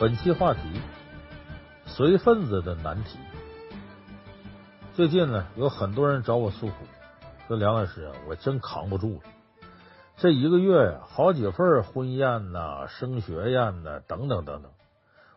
[0.00, 0.60] 本期话题：
[1.84, 3.18] 随份子的难题。
[4.94, 6.72] 最近呢，有很多人找我诉苦，
[7.46, 9.20] 说梁老师啊，我真扛不住了。
[10.16, 14.72] 这一个月呀，好几份婚宴呐、升学宴呐，等等等等，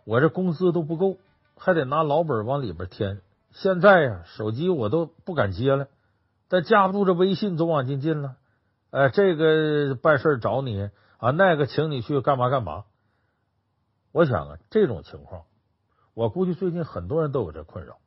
[0.06, 1.18] 我这工资都不够，
[1.58, 3.20] 还得拿老本往里边添。
[3.52, 5.88] 现在呀，手机我都不敢接了，
[6.48, 8.36] 但架不住这微信总往进进了。
[8.92, 12.86] 哎，这个办事找你啊，那个请你去干嘛干嘛。
[14.14, 15.46] 我想啊，这种情况，
[16.14, 17.98] 我估计最近很多人都有这困扰。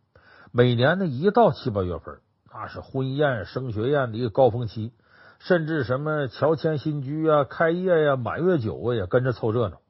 [0.52, 2.20] 每年呢，一到七八月份，
[2.54, 4.92] 那是婚宴、升学宴的一个高峰期，
[5.40, 9.80] 甚至什么乔迁新居啊、开业呀、满月酒啊，也跟着凑热闹。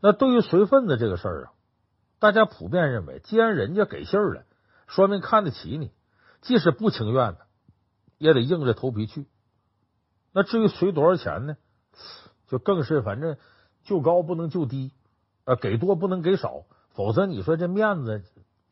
[0.00, 1.52] 那对于随份子这个事儿啊，
[2.20, 4.44] 大家普遍认为，既然人家给信儿了，
[4.86, 5.90] 说明看得起你，
[6.42, 7.38] 即使不情愿的，
[8.18, 9.26] 也得硬着头皮去。
[10.32, 11.56] 那至于随多少钱呢，
[12.46, 13.36] 就更是反正
[13.82, 14.92] 就高不能就低。
[15.44, 18.22] 呃，给多不能给少，否则你说这面子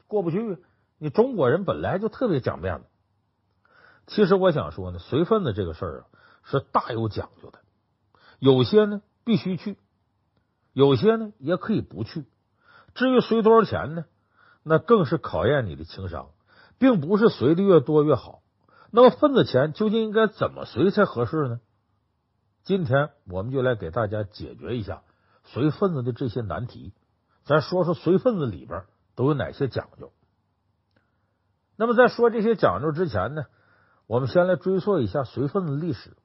[0.06, 0.58] 过不去。
[0.98, 2.84] 你中国人本来就特别讲面子。
[4.06, 6.06] 其实我想说呢，随份子这个事儿啊，
[6.44, 7.58] 是大有讲究的。
[8.38, 9.78] 有些呢必须去，
[10.72, 12.24] 有些呢也可以不去。
[12.94, 14.04] 至于随多少钱呢，
[14.62, 16.30] 那更是考验你的情商，
[16.78, 18.42] 并不是随的越多越好。
[18.90, 21.60] 那么份子钱究竟应该怎么随才合适呢？
[22.64, 25.02] 今天我们就来给大家解决一下。
[25.44, 26.94] 随份子的这些难题，
[27.44, 30.12] 咱说说随份子里边都有哪些讲究。
[31.76, 33.44] 那么在说这些讲究之前呢，
[34.06, 36.16] 我们先来追溯一下随份子历史。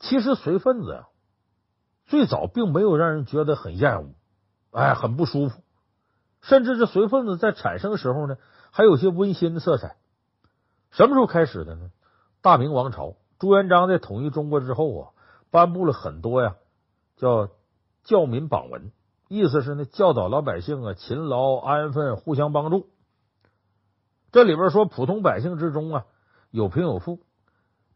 [0.00, 1.08] 其实随份子啊，
[2.06, 4.14] 最早并没有让人觉得很厌恶，
[4.72, 5.62] 哎，很不舒服，
[6.42, 8.36] 甚至这随份子在产生的时候呢，
[8.70, 9.96] 还有些温馨的色彩。
[10.90, 11.90] 什么时候开始的呢？
[12.42, 15.10] 大明王朝朱元璋在统一中国之后啊，
[15.50, 16.56] 颁布了很多呀，
[17.16, 17.48] 叫。
[18.06, 18.92] 教民榜文，
[19.28, 22.86] 意思是呢，教导老百姓啊，勤劳安分，互相帮助。
[24.30, 26.04] 这里边说，普通百姓之中啊，
[26.50, 27.18] 有贫有富，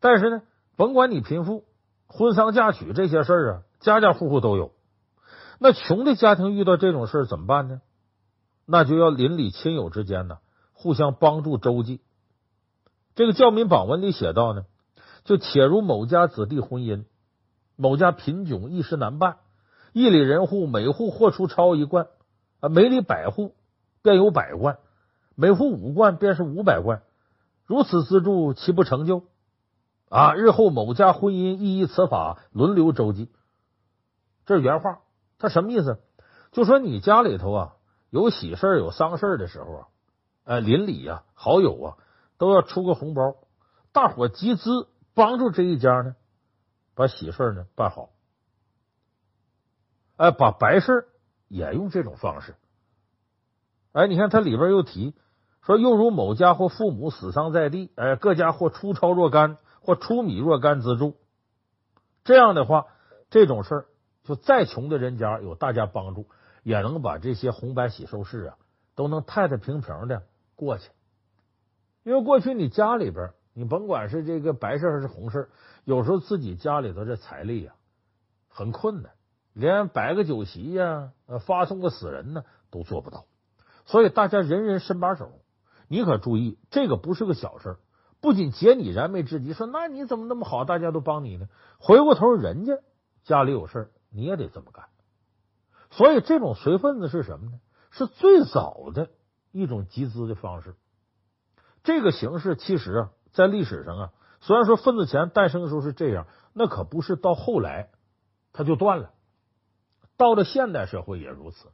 [0.00, 0.42] 但是呢，
[0.76, 1.64] 甭管你贫富，
[2.08, 4.72] 婚丧嫁娶这些事儿啊，家家户户都有。
[5.60, 7.80] 那穷的家庭遇到这种事儿怎么办呢？
[8.66, 10.38] 那就要邻里亲友之间呢，
[10.72, 12.00] 互相帮助周济。
[13.14, 14.64] 这个教民榜文里写到呢，
[15.22, 17.04] 就且如某家子弟婚姻，
[17.76, 19.36] 某家贫窘，一时难办。
[19.92, 22.08] 一里人户，每户或出超一贯
[22.60, 23.54] 啊，每里百户
[24.02, 24.78] 便有百贯，
[25.34, 27.02] 每户五贯便是五百贯。
[27.66, 29.24] 如此资助，岂不成就？
[30.08, 33.30] 啊，日后某家婚姻亦依此法轮流周济。
[34.46, 35.00] 这是原话，
[35.38, 35.98] 他什么意思？
[36.52, 37.76] 就说你家里头啊
[38.10, 39.88] 有喜事有丧事的时候啊，
[40.44, 41.96] 呃，邻里呀、啊、好友啊
[42.38, 43.36] 都要出个红包，
[43.92, 46.16] 大伙集资帮助这一家呢，
[46.96, 48.10] 把喜事呢办好。
[50.20, 51.08] 哎，把白事
[51.48, 52.54] 也用这种方式。
[53.92, 55.14] 哎，你看他里边又提
[55.62, 61.16] 说，又如某家或父母死丧在地，哎，各家或出钞若干，或出米若干资助。
[62.22, 62.84] 这样的话，
[63.30, 63.86] 这种事儿
[64.22, 66.26] 就再穷的人家有大家帮助，
[66.62, 68.58] 也能把这些红白喜事啊
[68.94, 70.90] 都能太太平平的过去。
[72.02, 75.48] 因为过去你家里边，你甭管是这个白事还是红事，
[75.84, 77.72] 有时候自己家里头这财力呀
[78.50, 79.12] 很困难。
[79.52, 83.26] 连摆个酒席呀，呃，发送个死人呢，都做不到。
[83.86, 85.32] 所以大家人人伸把手，
[85.88, 87.76] 你可注意，这个不是个小事。
[88.20, 91.48] 不仅解你燃眉之急，说那你怎么那么好，大家都帮你呢？
[91.78, 92.78] 回过头，人家
[93.24, 94.84] 家里有事你也得这么干。
[95.90, 97.60] 所以这种随份子是什么呢？
[97.90, 99.08] 是最早的
[99.50, 100.76] 一种集资的方式。
[101.82, 107.88] 这个形式其实啊，在历史上啊，虽然说份子钱诞生的时候是这样，那可不是到后来
[108.52, 109.10] 它就断了。
[110.20, 111.68] 到了现代社会也如此。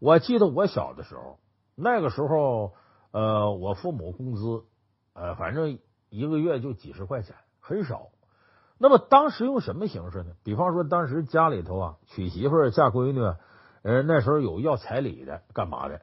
[0.00, 1.38] 我记得我小的时候，
[1.76, 2.72] 那个时候，
[3.12, 4.64] 呃，我父母工资，
[5.12, 5.78] 呃，反正
[6.10, 8.08] 一个月就几十块钱，很少。
[8.76, 10.32] 那么当时用什么形式呢？
[10.42, 13.20] 比方说，当时家里头啊，娶媳妇儿、嫁闺女，
[13.82, 16.00] 呃，那时候有要彩礼的，干嘛的？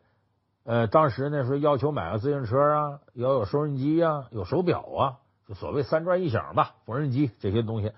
[0.64, 7.92] 呃，当时那时候要求买个自行车啊，要有收音机、啊，有手表啊，就所谓三转一响吧，缝纫机这些东西，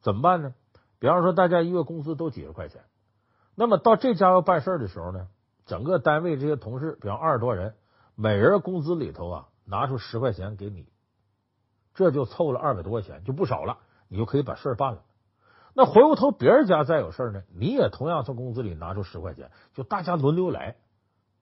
[0.00, 0.54] 怎么办呢？
[0.98, 2.80] 比方说，大家一个月工资都几十块钱。
[3.54, 5.28] 那么到这家要办事的时候呢，
[5.66, 7.74] 整个单位这些同事，比方二十多人，
[8.14, 10.88] 每人工资里头啊拿出十块钱给你，
[11.94, 13.78] 这就凑了二百多块钱，就不少了，
[14.08, 15.02] 你就可以把事儿办了。
[15.74, 20.76] 那回过头别人家再有事呢，你也同样从工资里拿出十块钱，就大家轮流来。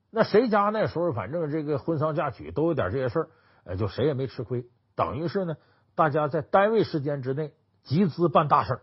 [0.09, 3.29] 那谁家那时候反正这个婚丧嫁娶都有点这些事儿，
[3.63, 4.65] 呃，就谁也没吃亏，
[4.95, 5.55] 等于是呢，
[5.95, 7.53] 大家在单位时间之内
[7.83, 8.81] 集资办大事，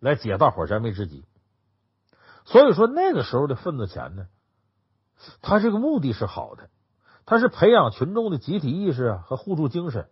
[0.00, 1.26] 来解大伙燃眉之急。
[2.44, 4.26] 所以说那个时候的份子钱呢，
[5.40, 6.68] 他这个目的是好的，
[7.24, 10.08] 他是培养群众的集体意识啊和互助精神。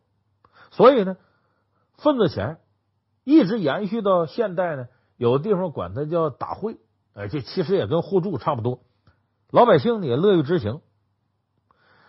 [0.70, 1.16] 所以呢，
[1.96, 2.58] 份子钱
[3.24, 6.78] 一直延续到现代呢，有的地方管它叫打会，
[7.12, 8.82] 哎，这其实也跟互助差不多，
[9.50, 10.80] 老百姓呢也乐于执行。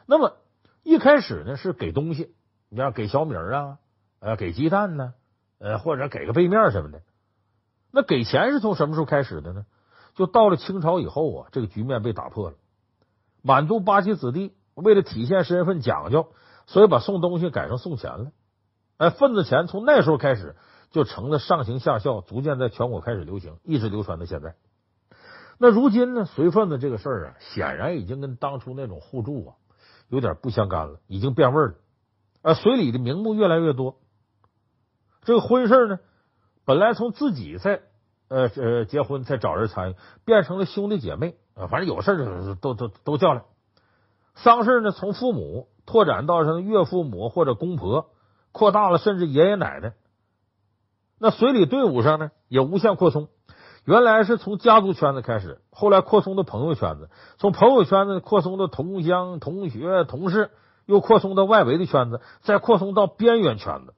[0.05, 0.37] 那么
[0.83, 2.33] 一开始呢是给东西，
[2.69, 3.79] 你要给小米啊，
[4.19, 5.13] 呃，给鸡蛋呢，
[5.59, 7.01] 呃，或者给个背面什么的。
[7.91, 9.65] 那给钱是从什么时候开始的呢？
[10.15, 12.55] 就到了清朝以后啊，这个局面被打破了。
[13.41, 16.27] 满族八旗子弟为了体现身份讲究，
[16.67, 18.31] 所以把送东西改成送钱了。
[18.97, 20.55] 哎，份子钱从那时候开始
[20.91, 24.55] 就成了上行下效，逐渐在全国开始流行，一直流传到现在。
[25.57, 29.55] 那如今呢，随份子这个事儿啊，显然已经跟当初那种互助啊
[30.09, 31.75] 有点不相干了，已经变味儿了。
[32.41, 33.97] 啊，随礼的名目越来越多。
[35.23, 35.99] 这个婚事呢，
[36.65, 37.81] 本来从自己在
[38.29, 43.43] 呃呃结婚再找人参与，变成了兄弟姐妹啊，反正有事都都都叫来。
[44.35, 48.09] 丧事呢，从父母拓展到什么岳父母或者公婆。
[48.55, 49.93] 扩大了，甚至爷爷奶奶。
[51.17, 53.27] 那随礼队伍上呢，也无限扩充。
[53.83, 57.09] 原来是从家族圈子开始，后来扩充到朋友圈子，
[57.39, 60.51] 从朋友圈子扩充到同乡、同学、同事，
[60.85, 63.95] 又扩充到外围的圈子，再扩充到边缘圈子。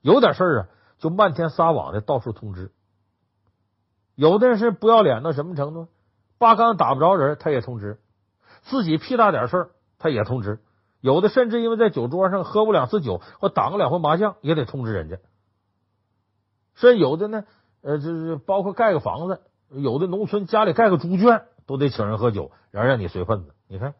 [0.00, 2.72] 有点事儿啊，就漫天撒网的到处通知。
[4.18, 5.86] 有的人是不要脸到什么程度？
[6.38, 7.98] 八竿子打不着人，他也通知；
[8.62, 10.58] 自己屁大点事儿，他也通知。
[11.00, 15.18] 有的甚至因为在酒桌上喝过两次酒，或打过两回麻将，也得通知人家。
[16.74, 17.44] 甚至有的呢，
[17.80, 23.54] 呃，就是包括盖个房子，有的农村家里盖个猪圈，都得请人喝酒，然后让你随份子。
[23.68, 23.94] 你看，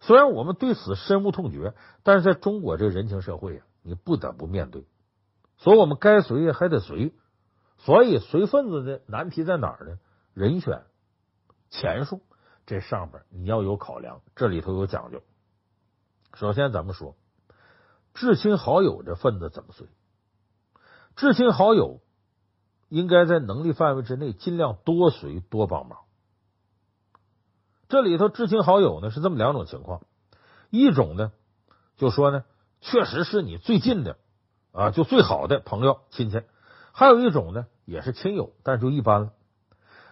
[0.00, 1.74] 虽然我们对此深恶痛绝，
[2.04, 4.86] 但是在中国这个人情社会啊，你不得不面对。
[5.58, 7.12] 所以我们该随还得随。
[7.84, 9.98] 所以随份子的难题在哪儿呢？
[10.32, 10.84] 人选、
[11.68, 12.22] 钱数，
[12.64, 15.22] 这上边你要有考量，这里头有讲究。
[16.32, 17.14] 首先，咱们说
[18.14, 19.86] 至亲好友这份子怎么随？
[21.14, 22.00] 至亲好友
[22.88, 26.00] 应该在能力范围之内尽量多随多帮忙。
[27.88, 30.06] 这里头至亲好友呢是这么两种情况：
[30.70, 31.32] 一种呢
[31.98, 32.44] 就说呢
[32.80, 34.16] 确实是你最近的
[34.72, 36.38] 啊，就最好的朋友亲戚；
[36.96, 39.32] 还有一种呢也是亲友，但是就一般了。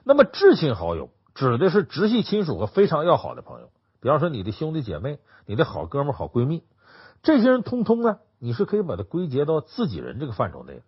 [0.03, 3.71] 那么至亲好友指的是直系亲属和非常要好的朋友。
[4.01, 6.65] 比方说，你的兄弟姐妹、你的好哥们、好闺蜜，
[7.23, 10.83] 这些人通通呢，你是可以把它归结到自己人这个范畴内的。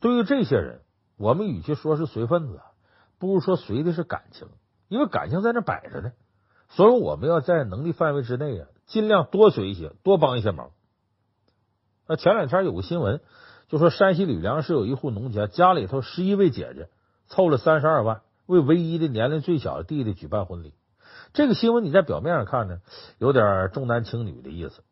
[0.00, 0.80] 对于这些人，
[1.18, 2.62] 我们与其说是随份子，
[3.18, 4.48] 不如说随的是感情，
[4.88, 6.12] 因为感情在那摆着呢。
[6.70, 10.70] 所以我们要在能力范围之内啊，尽量多随一些，多帮一些忙。
[12.06, 13.20] 那前两天有个新闻，
[13.68, 16.88] 就说山西吕梁市有一户农家，家里头十一位姐姐
[17.26, 20.72] 凑了三十二万，为唯一的年龄最小的弟弟举办婚礼。
[21.34, 22.78] 这个新闻你在表面上看呢，
[23.18, 24.82] 有点重男轻女的意思。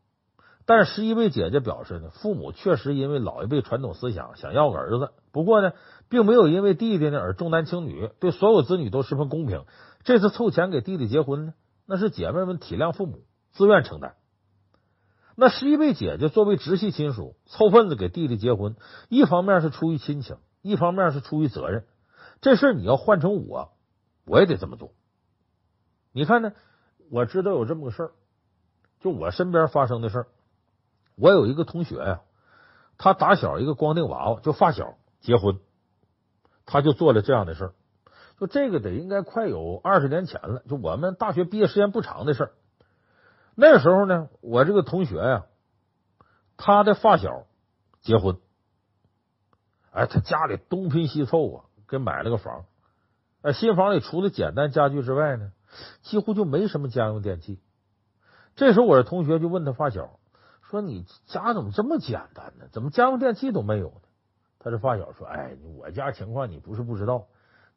[0.67, 5.73] 但十一位姐姐表示呢，父母确实因为老一辈传统思想想要个儿子，不过呢，
[6.11, 9.65] 并没有因为弟弟呢而重男轻女，对所有子女都十分公平。
[10.05, 11.55] 这次凑钱给弟弟结婚呢，
[11.87, 13.21] 那是姐妹们体谅父母，
[13.53, 14.17] 自愿承担。
[15.39, 18.75] 那十一位姐姐作为直系亲属凑份子给弟弟结婚，
[19.11, 21.85] 一方面是出于亲情，一方面是出于责任。
[22.41, 23.73] 这事你要换成我，
[24.25, 24.93] 我也得这么做。
[26.13, 26.53] 你看呢？
[27.11, 28.11] 我知道有这么个事儿，
[29.01, 30.27] 就我身边发生的事儿。
[31.17, 32.21] 我有一个同学呀，
[32.97, 35.61] 他打小一个光腚娃娃，就发小结婚，
[36.65, 37.75] 他就做了这样的事儿。
[38.41, 42.53] 就这个得应该快有二十年前了，就我们大学毕业时间不长的事儿。
[43.59, 45.47] 那时候呢，我这个同学呀，
[46.59, 47.47] 他的发小
[48.03, 48.37] 结婚，
[49.91, 52.67] 哎，他家里东拼西凑啊，给买了个房。
[53.41, 55.53] 哎，新房里除了简单家具之外呢，
[56.03, 57.59] 几乎就没什么家用电器。
[58.57, 60.19] 这时候，我的同学就问他发小
[60.61, 62.67] 说：“你家怎么这么简单呢？
[62.73, 64.01] 怎么家用电器都没有呢？”
[64.61, 67.27] 他这发小说：“哎，我家情况你不是不知道，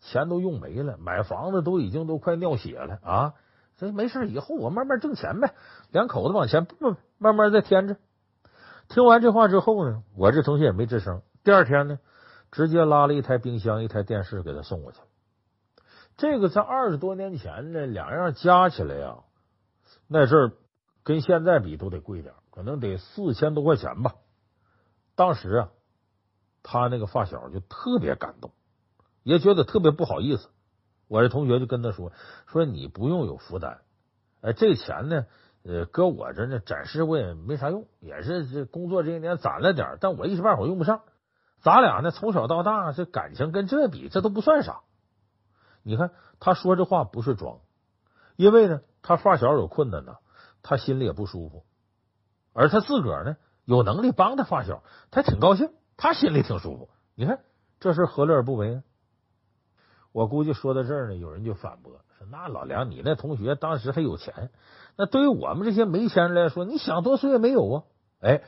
[0.02, 3.34] 钱都用没了，买房子都已经都快尿血了啊！
[3.80, 5.54] 这没事，以后我慢慢挣钱呗，
[5.90, 7.96] 两口子往前不慢慢再添着。”
[8.90, 11.22] 听完这话之后呢，我这同学也没吱声。
[11.46, 12.00] 第二天呢，
[12.52, 15.00] 直接拉了一台冰箱、一台电视给他送过去。
[16.18, 19.20] 这个在二十多年前呢，两样加起来呀，
[20.08, 20.52] 那阵儿
[21.04, 24.16] 跟现在比都得贵点，可能得四千多块钱吧。
[25.16, 25.70] 当时啊，
[26.64, 28.52] 他那个发小就特别感动，
[29.24, 30.50] 也觉得特别不好意思。
[31.10, 32.14] 我这同学就跟他说
[32.48, 33.80] ：“说你不用有负担，
[34.42, 35.26] 哎，这钱呢，
[35.64, 41.02] 呃，搁我这呢，暂时我也没啥用，也是这工作这些年攒了点，但我一时半会儿用不上。
[41.62, 44.82] 咱俩呢，从小到大这感情跟这比，这都不算啥。”
[45.82, 47.60] 你看他说这话不是装，
[48.36, 50.18] 因为呢，他发小有困难呢，
[50.62, 51.66] 他心里也不舒服，
[52.54, 53.36] 而他自个儿呢
[53.66, 56.90] 有能力帮他发小，他挺高兴，他心里挺舒服。
[57.16, 57.40] 你看
[57.80, 58.84] 这事何乐而不为呢？
[60.12, 64.50] 我估计说到这儿呢，有人就反驳说：“那老梁，你那同学当时还有钱，
[64.98, 67.84] 那对于我们这些没钱人来说，你想多衰也没有啊。”
[68.22, 68.42] 哎。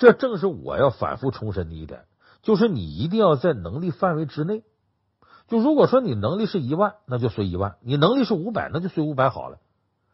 [0.00, 2.04] 这正是我要反复重申的一点，
[2.42, 4.62] 就是你一定要在能力范围之内。
[5.48, 9.58] 就如果说你能力是一万，那就随一万；你能力是五百，那就随五百好了。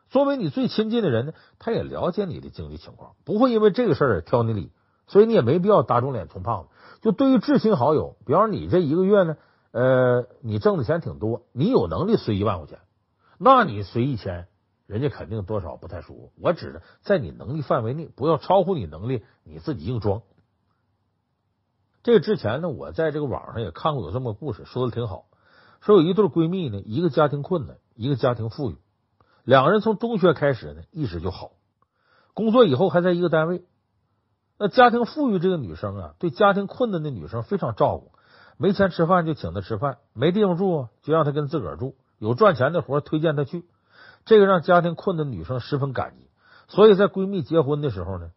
[0.08, 4.72] 作为你最亲近的人呢，他也了解你的经济情况，不会因为这个事儿挑你理，
[5.06, 6.68] 所以你也没必要打肿脸充胖子。
[7.02, 9.36] 就对于至亲好友，比方说你这一个月呢，
[9.74, 12.78] 呃，你挣的钱挺多，你有能力随一万块钱，
[13.38, 14.46] 那你随一千。
[14.86, 16.32] 人家肯定多少不太舒服。
[16.40, 20.22] 我指的在你能力范围内，不要超乎你能力，你自己硬装。
[22.04, 25.24] 这个之前呢，我在这个网上也看过有这么个故事，说的挺好。
[25.80, 28.76] 说有一对闺蜜呢，一个家庭困难，一个家庭富裕，
[29.42, 31.50] 两个人从中学开始呢，一直就好，
[32.32, 33.64] 工作以后还在一个单位。
[34.56, 38.12] 那家庭富裕这个女生啊，对家庭困难的女生非常照顾，
[38.56, 43.64] 没钱吃饭就请她吃饭，没地方住啊就让她跟自个儿住，有赚钱的活推荐她去。
[44.24, 46.28] 这个让家庭困难的女生十分感激，
[46.68, 48.30] 所以在闺蜜结婚的时候呢，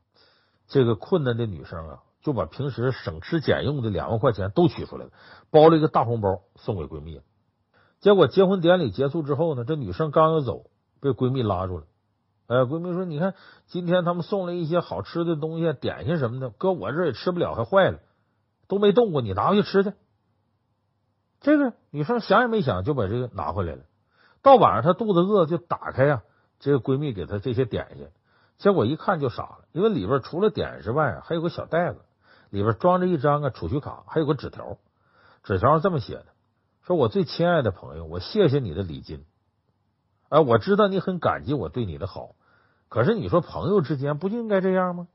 [0.67, 5.11] 这个困难的女生啊，就把平时省吃俭用的两万块钱都取出来了，
[5.49, 7.21] 包了一个大红包送给闺蜜。
[7.99, 10.65] 结果结婚典礼结束之后呢，这女生刚要走，
[10.99, 11.85] 被闺蜜拉住了。
[12.47, 13.33] 呃，闺蜜说：“你看，
[13.65, 17.99] 今天他们送了一些好吃的东西，点心什么的，搁我这也吃不了，还坏了，
[18.69, 19.91] 都没动过，你拿回去吃去。”
[21.39, 23.83] 这个女生想也没想就把这个拿回来了。
[24.41, 26.23] 到晚上，她肚子饿，就打开呀，
[26.59, 28.07] 这个闺蜜给她这些点心，
[28.57, 31.99] 结果一看就傻了，因为里边除了点心之外，还有个小袋子，
[32.49, 34.77] 里边装着一张啊储蓄卡，还有个纸条，
[35.43, 36.25] 纸条上这么写的：
[36.83, 39.25] 说我最亲爱的朋友，我谢谢你的礼金，
[40.29, 42.35] 哎，我知道你很感激我对你的好，
[42.89, 45.07] 可是你说朋友之间不就应该这样吗？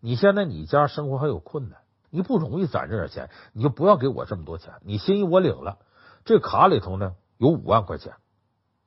[0.00, 1.78] 你现在你家生活还有困难，
[2.16, 5.76] 你不容易攒这点钱，你就不要给我这么多钱，你心意我领了，
[6.24, 8.14] 这卡里头呢有五万块钱。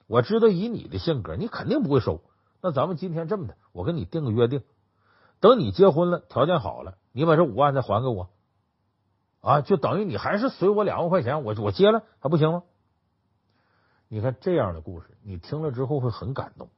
[0.08, 2.24] 我知道以你的性格，你肯定不会收。
[2.60, 4.64] 那咱们今天这么的，我跟你定个约定，
[5.40, 8.30] 等你结婚了，条件好了，你把这五万再还给我，
[9.42, 12.64] 啊，就等于你还是随我两万块钱，我我接了还不行吗？
[14.08, 16.70] 你看这样的故事，你听了之后会很感动。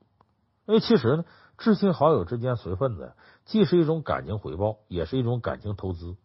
[0.66, 1.24] 因为其实呢，
[1.58, 3.14] 至亲好友之间随份子，
[3.46, 6.18] 既是一种感情回报，也是一种感情投资。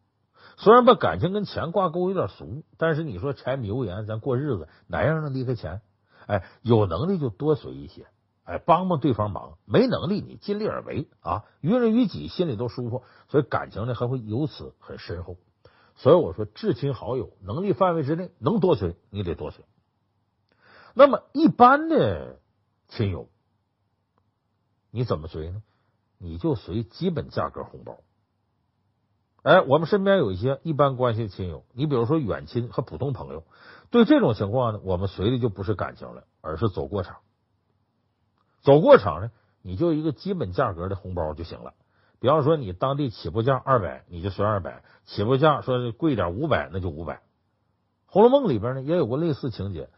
[0.57, 5.83] 虽然把感情跟钱挂钩有点俗，但是你说柴米油盐，咱过日子哪样能离开钱？
[6.27, 8.07] 哎，有能力就多随一些，
[8.45, 15.37] 哎，帮帮对方忙；没能力，你尽力而为啊，于人于己心里都舒服，所以感情呢还会由此很深厚。
[15.95, 19.65] 所以我说，至亲好友能力范围之内能多随，你得多随。
[20.95, 22.41] 那么一般的
[22.89, 23.29] 亲友，
[24.91, 25.63] 你怎么随呢？
[26.19, 27.99] 你就随基本价格红包。
[29.47, 33.45] 哎，我们身边有一些一般关系的亲友，你比如说远亲和普通朋友。
[33.93, 37.19] 对这种情况呢，我们随的就不是感情了，而是走过场。
[38.62, 39.31] 走过场呢，
[39.62, 41.75] 你就一个基本价格的红包就行了。
[42.19, 47.15] 比方说，你当地起步价二百，你就随二百；起步价说贵点五百，那就五百。
[48.07, 49.91] 《红楼梦》里边呢也有过类似情节。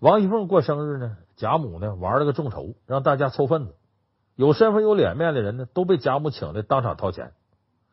[0.00, 3.76] 王熙凤过生日呢，贾母呢玩了个众筹，让大家凑份子，
[4.34, 7.32] 有身份有脸面的人呢都被贾母请来当场掏钱。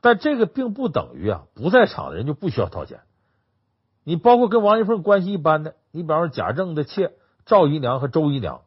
[0.03, 3.00] 但这个并不等于啊不在场的人就不需要掏钱。
[4.03, 7.13] 你包括跟王熙凤关系一般的，你比方说贾政的妾
[7.45, 8.63] 赵姨娘和周姨娘，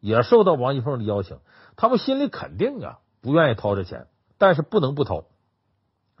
[0.00, 1.38] 也受到王熙凤的邀请，
[1.76, 4.08] 他们心里肯定啊不愿意掏这钱，
[4.38, 5.26] 但是不能不掏。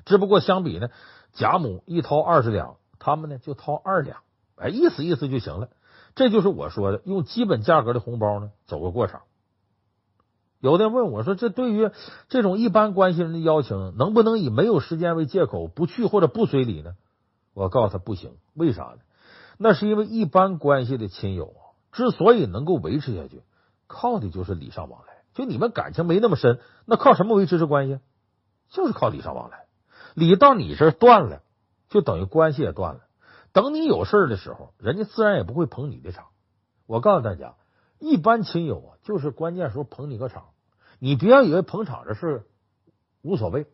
[0.04, 0.90] 只不过相比呢，
[1.32, 4.18] 贾母一掏二十两，他们呢就掏二两，
[4.54, 5.70] 哎，意思意思就行了。
[6.14, 9.22] 这就是我说的用基本价格的红包呢走个过场。
[10.60, 11.90] 有的人问我说，这对于
[12.28, 16.94] 这种一般关系人的邀请，能不能以没有时间为借口不去或者不随礼呢？
[17.54, 18.98] 我告诉他不行，为啥呢？
[19.58, 21.54] 那是因为一般关系的亲友，
[21.92, 23.42] 之所以能够维持下去，
[23.86, 25.14] 靠的就是礼尚往来。
[25.34, 27.98] 就你们感情没那么深，那靠什么维持这关系？
[28.70, 29.66] 就是靠礼尚往来。
[30.14, 31.42] 礼到你这断了，
[31.88, 33.00] 就等于关系也断了。
[33.52, 36.26] 等你有事的时候，人家自然也不会捧你的场。
[36.86, 37.54] 我告诉大家，
[37.98, 40.48] 一般亲友啊，就是关键时候捧你个场。
[40.98, 42.46] 你不要以为捧场这事
[43.22, 43.66] 无所谓，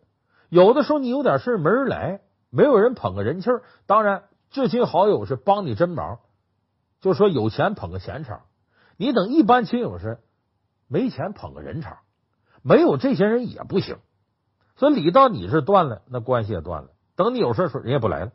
[0.49, 2.21] 有的时候你有点事没人来。
[2.55, 6.19] 没有人捧个人气儿，当然至亲好友是帮你真忙，
[7.00, 8.43] 就说有钱捧个钱场，
[8.99, 10.19] 你等一般亲友是
[10.87, 12.00] 没钱捧个人场，
[12.61, 13.97] 没有这些人也不行。
[14.76, 16.91] 所以礼到你这断了，那关系也断了。
[17.17, 18.33] 等你有事时候，人也不来了。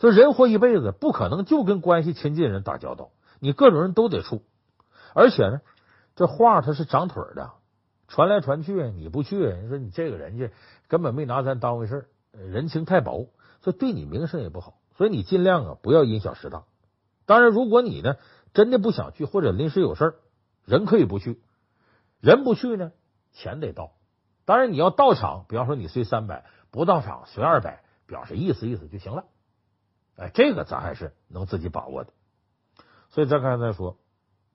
[0.00, 4.42] 所以人活一辈子，不可能就跟关系亲近人打交道，你各种人都得处。
[5.14, 5.62] 而且呢，
[6.16, 7.52] 这话它是长腿的，
[8.08, 10.50] 传来传去，你不去，你说你这个人家
[10.88, 13.30] 根本没拿咱当回事人情太薄，
[13.62, 14.80] 所以对你名声也不好。
[14.96, 16.64] 所以你尽量啊，不要因小失大。
[17.26, 18.16] 当然，如果你呢
[18.52, 20.16] 真的不想去，或者临时有事
[20.64, 21.40] 人可以不去，
[22.20, 22.92] 人不去呢，
[23.32, 23.92] 钱得到。
[24.44, 29.24] 当然，你要到场，比方说你随三百，不到场随二百，表示意思意思就行了。
[30.16, 32.12] 哎，这个咱还是能自己把握的。
[33.10, 33.96] 所以咱刚才说，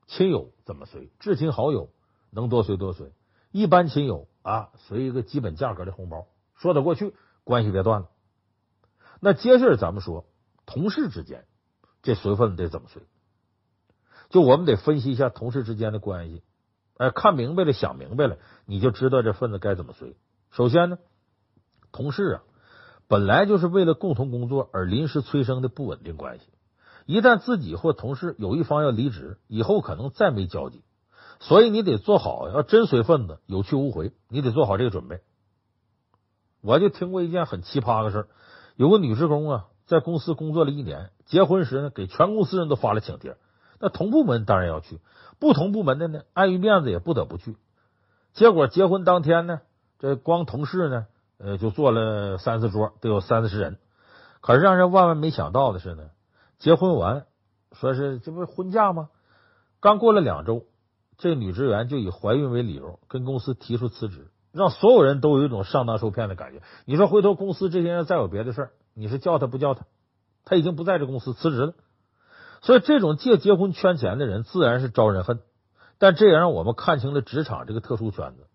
[0.09, 1.11] 亲友怎么随？
[1.19, 1.91] 至亲好友
[2.31, 3.13] 能多随多随。
[3.51, 7.13] 一般亲友啊，随一个基本价格的红包，说得过去，
[7.43, 8.09] 关系别断了。
[9.19, 10.25] 那接下来咱们说，
[10.65, 11.45] 同事之间
[12.01, 13.03] 这随份子得怎么随？
[14.29, 16.41] 就我们得分析一下同事之间的关系。
[16.97, 20.17] 哎，看明白了，想明白了，你就知道这份子该怎么随。
[20.49, 20.97] 首先呢，
[21.91, 22.43] 同事啊，
[23.07, 26.45] 本来就是为了共同工作而临时催生的不稳定关系。
[27.09, 30.83] 一旦自己或同事有一方要离职，以后可能再没交集，
[31.39, 35.21] 所以你得做好，要真随份子，有去无回，你得做好这个准备。
[36.61, 38.27] 我就听过一件很奇葩的事，
[38.75, 43.37] 有个女职工啊，在公司工作了一年，结婚时呢，给全公司人都发了请帖。
[43.79, 44.99] 那同部门当然要去，
[45.39, 47.57] 不同部门的呢，碍于面子也不得不去。
[48.33, 49.61] 结果结婚当天呢，
[49.97, 51.07] 这光同事呢，
[51.39, 53.79] 呃，就坐了三四桌，得有三四十人。
[54.41, 56.03] 可是让人万万没想到的是呢，
[56.59, 57.25] 结婚完，
[57.71, 59.09] 说是这不是婚假吗？
[59.79, 60.65] 刚过了两周，
[61.17, 66.61] 这女职员就以怀孕为理由，跟公司提出辞职，让所有人都有一种上当受骗的感觉。
[66.83, 69.85] 你说回头公司这些人再有别的事儿，你是叫他不叫他？
[70.43, 71.73] 他已经不在这公司辞职了。
[72.61, 75.39] 所以，这种借结婚圈钱的人自然是招人恨，
[75.97, 78.47] 但这也让我们看清了职场这个特殊圈子。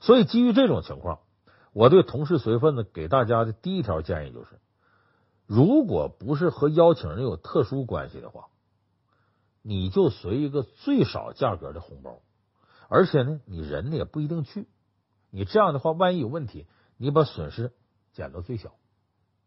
[0.00, 1.18] 所以，基于这种情况，
[1.74, 4.58] 我对同事随份子给大家的第一条建议就是：
[5.50, 8.50] 如果不是和邀请人有特殊关系的话，
[9.62, 12.20] 你就随一个最少价格的红包，
[12.88, 14.68] 而且呢，你人呢也不一定去。
[15.28, 17.72] 你这样的话，万一有问题，你把损失
[18.12, 18.76] 减到最小。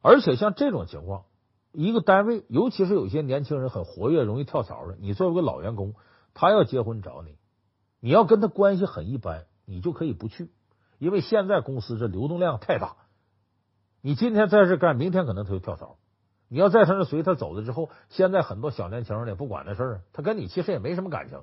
[0.02, 1.24] 而且，像这种情况。
[1.72, 5.96] 一个单位，尤其是有些年轻人很活跃、容易跳槽的，你作为个老员工，
[6.34, 7.38] 他要结婚找你，
[8.02, 10.52] 你要跟他关系很一般，你就可以不去，
[11.00, 12.98] 因为现在公司这流动量太大。
[14.06, 15.98] 你今天在这干，明天可能他就跳槽。
[16.50, 21.42] 你要在他那随他走了之后，现在很多小年轻人也不管那事儿，他跟你其实也没什么感情。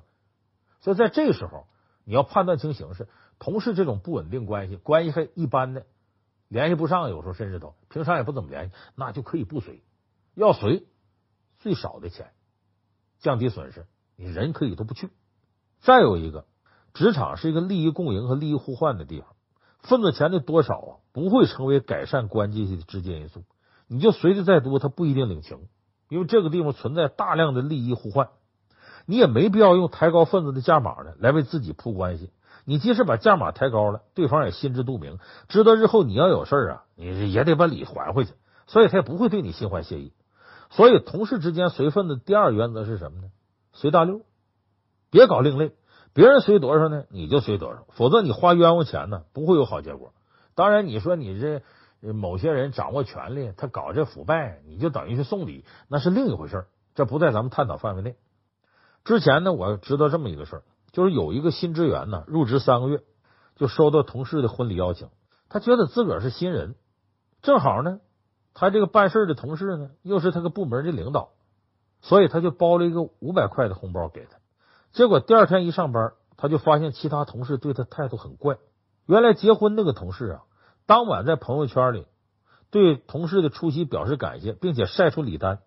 [0.79, 1.65] 所以在这时候，
[2.05, 3.07] 你要判断清形势。
[3.39, 5.87] 同事这种不稳定关系，关系还一般的，
[6.49, 9.81] 联系不上，有时候甚至都平常也不怎么联系，那就可以不随。
[10.35, 10.85] 要随
[11.57, 12.31] 最少的钱，
[13.17, 15.09] 降低损失，你人可以都不去。
[15.79, 16.45] 再有一个，
[16.93, 19.29] 职场是一个利益共赢和利益互换的地方，
[19.83, 23.43] 份子钱的多少啊，不会成为改善关系的直接因素。
[23.87, 25.57] 你就随的再多，他不一定领情，
[26.09, 28.29] 因为这个地方存在大量的利益互换。
[29.05, 32.29] 你也没必要用抬高份子的价码呢来为自己铺关系。
[32.63, 35.17] 你即使把价码抬高了，对方也心知肚明，
[35.49, 38.33] 知道日后你要有事啊，你也得把礼还回去，
[38.67, 40.13] 所以他也不会对你心怀谢意。
[40.69, 43.29] 所以，同事之间随份子第二原则是什么呢？
[43.73, 44.21] 随大溜，
[45.09, 45.73] 别搞另类。
[46.13, 50.13] 别人随多少呢，你就随多少，否则你花冤枉钱呢，不会有好结果。
[50.55, 51.61] 当然，你说你这
[52.13, 58.15] 某些人掌握权力，他搞这腐败，你就等于是送礼，那是另一回事，这不在咱们探讨范围内。
[59.03, 63.01] 之前呢，我知道这么一个事儿，就是有一个新职员呢，入职三个月
[63.55, 65.09] 就收到同事的婚礼邀请，
[65.47, 66.75] 他觉得自个儿是新人，
[67.41, 67.99] 正好呢。
[68.53, 71.29] 他这个办事的同事呢，又是他个部门的领导，
[72.01, 74.40] 所以他就包了一个五百块的红包给他。
[74.93, 78.57] 结果第二天一上班，他就发现其他同事对他态度很怪。
[79.05, 80.43] 原来结婚那个同事啊，
[80.85, 82.05] 当晚在朋友圈里
[82.69, 85.59] 对同事的出席表示感谢，并且晒出礼单，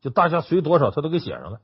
[0.00, 1.60] 就大家随多少他都给写上了。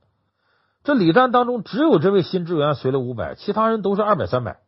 [0.83, 4.59] 这礼单当中只有这位新职员随了五百，其他人都是二百、三百。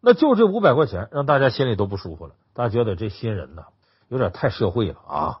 [0.00, 2.34] 那就这五百块钱，让大家心里都不舒服了。
[2.52, 3.64] 大家觉得这新人呐。
[4.08, 5.40] 有点太社会了啊！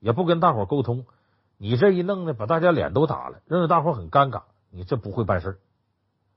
[0.00, 1.04] 也不跟大伙沟通，
[1.58, 4.44] 你这一弄呢，把大家脸都打了，让大伙很尴尬。
[4.70, 5.58] 你这不会办事。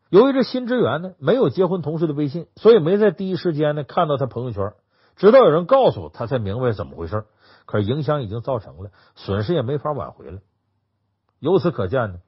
[0.09, 4.73] 由于这新职员呢没有结婚同事的微信，所以没在第一时间呢看到他朋友圈，
[5.15, 7.25] 直到有人告诉他，才明白怎么回事。
[7.65, 10.41] 可是影响已经造成了，损失也没法挽回了。
[11.39, 12.19] 由此可见呢，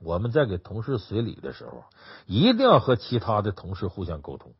[0.00, 1.84] 我们在给同事随礼的时候，
[2.26, 4.52] 一定要和其他的同事互相沟通，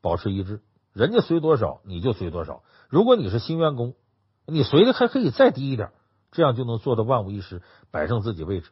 [0.00, 0.60] 保持一致。
[0.92, 2.62] 人家随多少，你就随多少。
[2.88, 3.94] 如果你是新员工，
[4.46, 5.90] 你随的还可以再低一点，
[6.30, 8.70] 这样就能做到万无一失，摆正自己位置。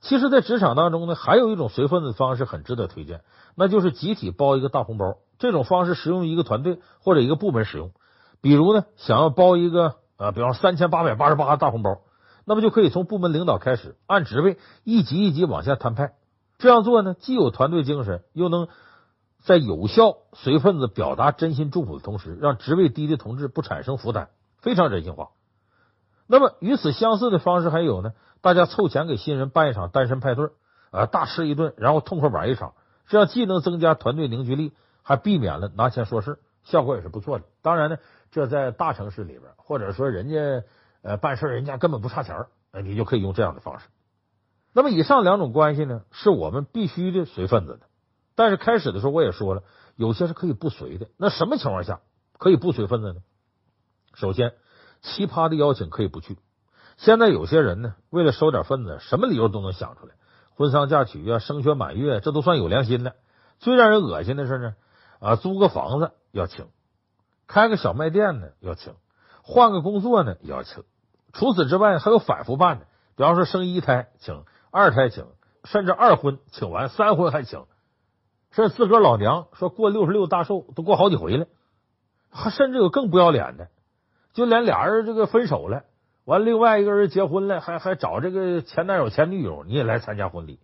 [0.00, 3.22] 其实，在职场当中呢，还有一种随份子方式很值得推荐，
[3.56, 5.16] 那就是集体包一个大红包。
[5.38, 7.90] 这种方式适用于一个团队或者一个部门使用。
[8.40, 11.98] 比如呢，想要包一个呃，比方三千八百八十八大红包，
[12.44, 16.12] 那么就可以从部门领导开始，按职位一级一级往下摊派。
[16.58, 18.68] 这样做呢，既有团队精神，又能
[19.42, 24.28] 在有效随份子表达真心祝福的同时，让职位低的同志不产生负担，
[24.60, 25.30] 非常人性化。
[26.28, 28.12] 那么与此相似的方式还有呢，
[28.42, 30.50] 大家凑钱给新人办一场单身派对，
[30.90, 32.74] 啊，大吃一顿，然后痛快玩一场，
[33.08, 37.46] 这样既能增加团队凝聚力，还避免了拿钱说事，效果也是不错的。
[37.62, 37.96] 当然呢，
[38.30, 40.64] 这在大城市里边，或者说人家
[41.02, 42.46] 呃办事人家根本不差钱，
[42.84, 43.86] 你就可以用这样的方式。
[44.74, 47.86] 那么以上两种关系呢，是我们必须的随份子的。
[48.34, 49.62] 但是开始的时候我也说了，
[49.96, 51.08] 有些是可以不随的。
[51.16, 52.00] 那什么情况下
[52.36, 53.20] 可以不随份子呢？
[54.14, 54.52] 首先，
[55.02, 56.38] 奇葩的邀请可以不去。
[56.96, 60.14] 现在有些人呢，为了收点份子，什么理由都能想出来。
[60.54, 63.14] 婚丧嫁娶啊，升学满月，这都算有良心的。
[63.58, 64.74] 最让人恶心的是呢，
[65.20, 66.66] 啊，租个房子要请，
[67.46, 68.94] 开个小卖店呢要请，
[69.42, 70.82] 换个工作呢也要请。
[71.32, 74.44] 除此之外，还有反复办的，比方说生一胎请。
[74.70, 75.24] 二胎请，
[75.64, 77.64] 甚至二婚请完，三婚还请，
[78.50, 81.46] 甚至自个老娘说过六十六大寿都过好几回了，
[82.30, 83.68] 还甚至有更不要脸的，
[84.38, 85.82] 就连俩人这个分手了，
[86.24, 90.60] 完另外一个人结婚了，还还找这个前男友前女友你也来参加婚礼，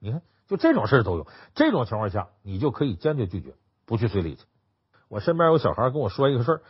[0.00, 3.54] 你看就这种事都有，这种情况下你就可以坚决拒绝，
[3.86, 4.42] 不去随礼去。
[5.08, 6.60] 我身边有小孩跟我说一个事儿，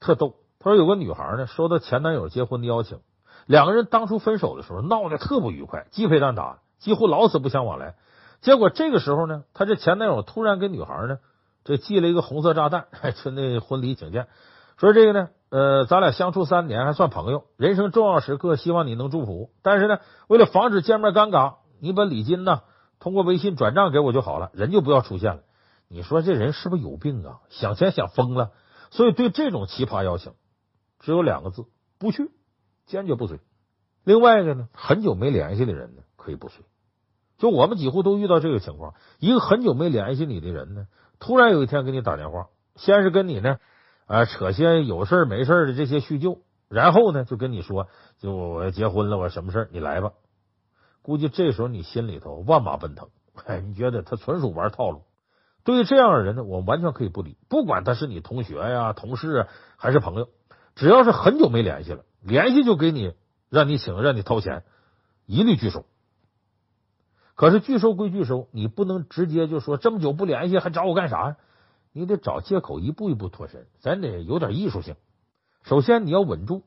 [0.00, 2.98] 特逗，他说有个女孩呢收到前男友结婚的邀请。
[3.46, 7.94] 两个人当初分手的时候闹得特不愉快，鸡飞蛋打，几乎老死不相往来。
[8.40, 11.18] 结果这个时候呢，他这前男友突然给女孩呢
[11.62, 12.88] 这寄了一个红色炸弹，
[13.22, 14.26] 就那婚礼请柬，
[14.76, 22.62] 说这个呢，呃，咱俩相处三年还算朋友，人生重要时刻希望你能祝福，但是呢，为了防止见面尴尬，你把礼金呢
[22.98, 25.42] 通过微信转账给我就好了，人就不要出现了。
[25.86, 27.38] 你说这人是不是有病啊？
[27.50, 28.50] 想钱想疯了？
[28.90, 30.32] 所以对这种奇葩邀请，
[30.98, 31.66] 只有两个字：
[32.00, 32.32] 不去。
[32.86, 33.38] 坚决不随。
[34.02, 36.64] 另外一个呢，很久没联系的人呢，可以不随。
[37.38, 40.88] 就我们几乎都遇到这个情况：一个很久没联系你的人呢，
[41.20, 43.58] 突然有一天给你打电话，先是跟你呢
[44.06, 47.88] 啊、扯些有事没事的这些叙旧，然后呢就跟你说，
[48.18, 50.12] 就我要结婚了，我什么事你来吧。
[51.02, 53.08] 估计这时候你心里头万马奔腾，
[53.44, 55.02] 哎，你觉得他纯属玩套路。
[55.64, 60.28] 对于这样的人呢，我完全可以不理，不管他是你同学呀、同事啊还是朋友，
[60.74, 62.04] 只要是很久没联系了。
[62.20, 63.14] 联系就给你，
[63.48, 64.64] 让你请，让你掏钱，
[65.26, 65.86] 一律拒收。
[67.34, 71.36] 可是拒收归拒收，你不能直接就说这么久不联系还找我干啥呀？
[71.94, 74.96] 你得找借口，一步一步脱身，咱得有点艺术性。
[75.62, 76.64] 首先你要稳住，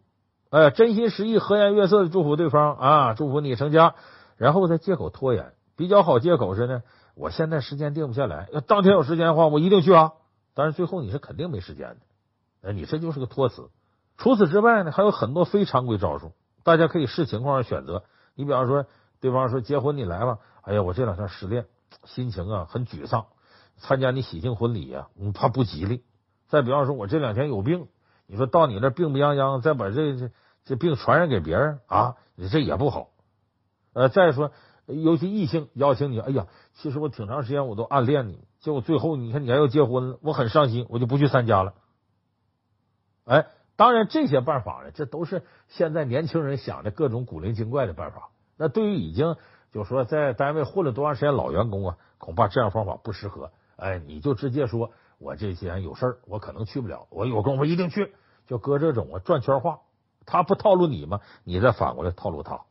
[0.49, 3.95] 呃，真心实意、和颜悦色的祝福对方啊，祝福你成家，
[4.37, 5.53] 然后再借口拖延。
[5.75, 6.81] 比较好借口是呢，
[7.13, 10.13] 我现在时间定不下来，要当天有时间的话，我一定去啊。
[10.53, 11.97] 但是最后你是肯定没时间的，
[12.61, 13.69] 呃，你这就是个托词。
[14.15, 16.31] 除此之外呢，还有很多非常规招数，
[16.63, 18.05] 大家可以视情况而选择。
[18.33, 18.85] 你比方说，
[19.19, 21.65] 对方说结婚你来吧，哎呀，我这两天失恋，
[22.05, 23.25] 心情啊很沮丧，
[23.77, 26.03] 参加你喜庆婚礼呀，你怕不吉利。
[26.47, 27.87] 再比方说，我这两天有病，
[28.25, 30.31] 你说到你那病病殃殃，再把这这
[30.65, 33.09] 这病传染给别人啊，你这也不好。
[33.93, 34.51] 呃，再说，
[34.85, 41.73] 尤其异性邀请你，哎呀，其实我挺长时间我都暗恋你，结果最后你看你还要结婚，我很伤心，我就不去参加了。
[43.25, 43.47] 哎。
[43.79, 48.31] 当然，这些办法呢，这都是现在年轻人想的各种古灵精怪的办法。
[48.57, 49.35] 那对于已经
[49.71, 53.51] 就说在单位混了多长时间老员工啊，恐怕这样方法不适合。
[53.77, 58.13] 哎，你就直接说，我这些人有事儿，我可能去不了，我有功夫一定去。
[58.47, 59.79] 就搁这种啊转圈话，
[60.25, 61.21] 他不套路你吗？
[61.43, 62.61] 你再反过来套路他。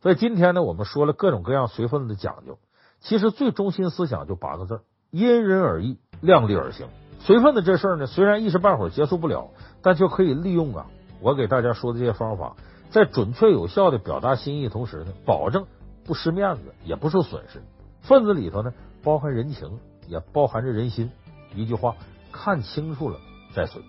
[0.00, 2.58] 所以今天呢，我们说了各种各样随份子的讲究，
[3.00, 6.88] 其实最中心思想就八个字：因人而异，量力而行。
[7.18, 9.50] 随份子这事儿呢，虽然一时半会儿结束不了，
[9.82, 10.86] 但却可以利用啊，
[11.20, 12.56] 我给大家说的这些方法，
[12.90, 15.66] 在准确有效的表达心意同时呢，保证
[16.04, 17.62] 不失面子，也不受损失。
[18.02, 19.78] 份子里头呢，包含人情，
[20.10, 21.10] 也包含着人心。
[21.54, 21.96] 一句话，
[22.30, 23.18] 看清楚了
[23.54, 23.82] 再损。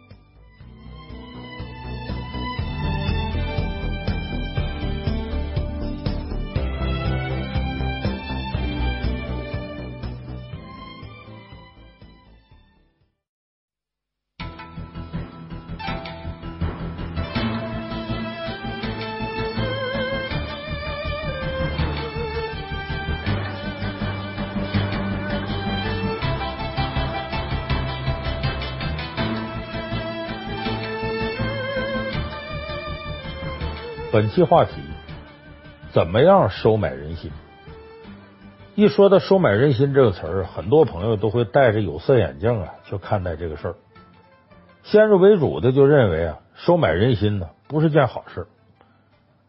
[34.32, 34.72] 本期话题：
[35.92, 37.30] 怎么样收买人心？
[38.76, 43.76] 一说到收买人心这个词儿，很多朋友都会戴着有色眼镜啊去看待这个事儿。
[44.84, 48.48] 先入为主的就认为啊，收买人心呢不是件好事。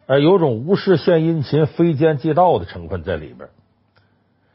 [0.09, 3.51] 哎，有种无事献殷勤、非奸即盗的成分在里边。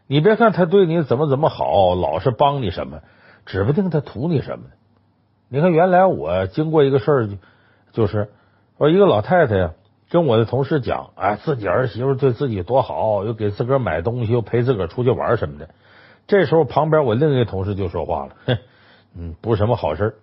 [0.07, 2.99] 你别看他对你怎么怎么好，老是帮你什么，
[3.45, 4.65] 指不定他图你什么。
[5.47, 7.29] 你看，原来我经过一个事儿，
[7.93, 8.27] 就是
[8.77, 9.71] 说一个老太太呀，
[10.09, 15.69] 跟我的同事讲，哎，自己儿媳妇对自己多好，又给自个儿买东西，又陪自个儿出去玩什么的。
[16.27, 18.57] 这时候旁边我另一个同事就说话了，哼，
[19.15, 20.15] 嗯，不是什么好事。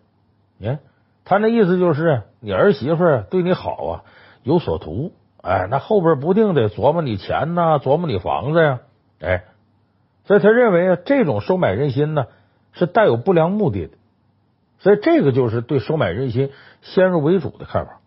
[0.58, 0.78] 你看
[1.24, 4.04] 他那意思就是，你儿媳妇对你好啊，
[4.42, 5.12] 有所图。
[5.42, 8.80] 哎，那后边不定得琢磨你钱呐，琢磨你房子呀，
[9.20, 9.44] 哎，
[10.24, 12.28] 所以他认为啊，这种收买人心呢，
[12.72, 13.92] 是带有不良目的的，
[14.78, 18.00] 所以这个就是对收买人心先入为主的看法。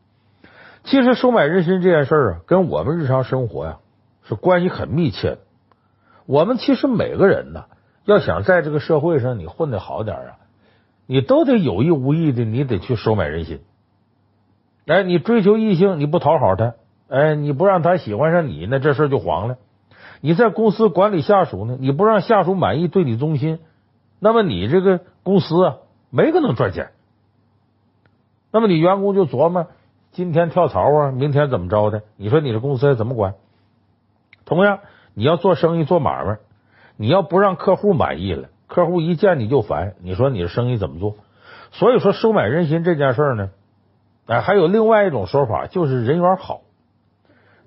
[0.88, 3.80] 其实收买人心这件事儿啊，跟我们日常生活呀
[4.23, 5.39] 是关系很密切的。
[6.26, 7.65] 我们其实每个人呢，
[8.06, 10.32] 要想在这个社会上你混得好点啊，
[11.06, 13.60] 你都得有意无意的，你得去收买人心。
[14.86, 16.76] 哎，你追求异性，你不讨好他。
[17.10, 19.58] 哎，你不让他喜欢上你，那这事就黄了。
[20.21, 23.60] 你在公司管理下属呢，你不让下属满意，对你忠心，
[24.19, 25.76] 那么你这个公司啊，
[26.10, 26.91] 没个能赚钱。
[28.54, 29.67] 那么你员工就琢磨，
[30.17, 32.01] 今天跳槽啊，明天怎么着的？
[32.15, 33.36] 你说你这公司怎么管？
[34.45, 34.80] 同样，
[35.13, 36.39] 你要做生意做买卖，
[36.95, 41.17] 你要不让客户满意了，客户一见你就烦，你说你的生意怎么做？
[41.71, 43.51] 所以说，收买人心这件事儿呢，
[44.25, 46.62] 哎，还有另外一种说法，就是人缘好。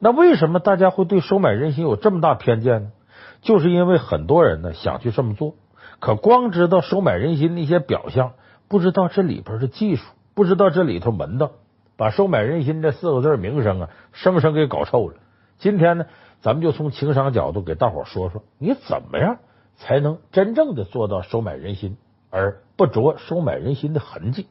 [0.00, 2.90] 那为什么大家会对收买人心有这么大偏见呢？
[3.42, 5.54] 就是因为很多人呢想去这么做，
[6.00, 8.32] 可光知道收买人心那些表象，
[8.66, 11.52] 不知道这里边的技术，不知道这里头门道，
[12.00, 15.16] 把收买人心这四个字名声啊，生生给搞臭了。
[15.58, 16.06] 今天呢，
[16.40, 19.36] 咱们就从情商角度给大伙说说，你怎么样
[19.76, 21.98] 才能真正的做到收买人心，
[22.30, 24.46] 而不着收买人心的痕迹。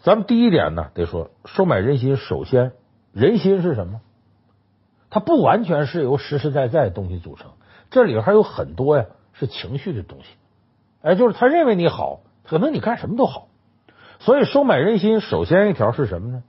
[0.00, 2.72] 咱们第一点呢，得说收买人心，首先。
[3.12, 4.00] 人心是什么？
[5.10, 7.50] 它不完全是由实实在在的东西组成，
[7.90, 9.04] 这里还有很多呀，
[9.34, 10.24] 是情绪的东西。
[11.02, 13.48] 哎，就是他认为你好，可能你干什么都好。
[14.18, 16.42] 所以收买人心，首先一条是什么呢？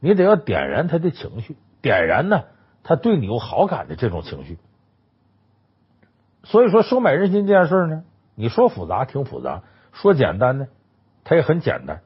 [0.00, 2.44] 你得要点燃他的情绪，点燃呢，
[2.84, 4.58] 他对你有好感的这种情绪。
[6.44, 8.04] 所以说，收买人心这件事呢，
[8.36, 10.68] 你说复杂挺复杂，说简单呢，
[11.24, 12.00] 它也很简单。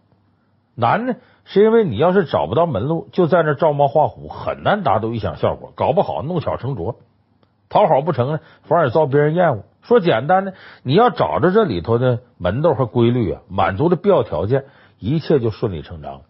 [0.75, 5.73] 难呢，是因为你要是找不到门路，就在那照猫画虎，很难达到预想效果。
[5.77, 6.97] 搞不好弄巧成拙，
[7.69, 9.65] 讨好不成呢，反而遭别人厌恶。
[9.83, 14.65] 说简单呢，你要找着这里头的门道和规律啊，满足的必要条件，
[15.03, 16.23] 一切就顺理成章。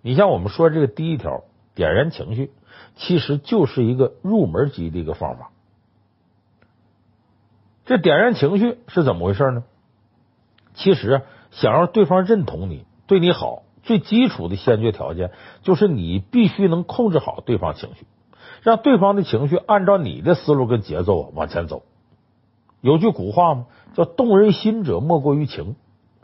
[0.00, 1.42] 你像我们说这个第一条，
[1.74, 2.52] 点燃情绪，
[2.94, 5.50] 其实就是一个入门级的一个方法。
[7.84, 9.64] 这点燃情绪是怎么回事呢？
[10.74, 13.64] 其实，想让对方认同你，对你好。
[13.82, 15.30] 最基础的先决条件
[15.62, 18.04] 就是你必须能控制好对方情绪，
[18.62, 21.82] 让对方的情绪按照你的思路跟节奏往前走。
[22.80, 25.76] 有句古话嘛，叫“动人心者莫过于情”，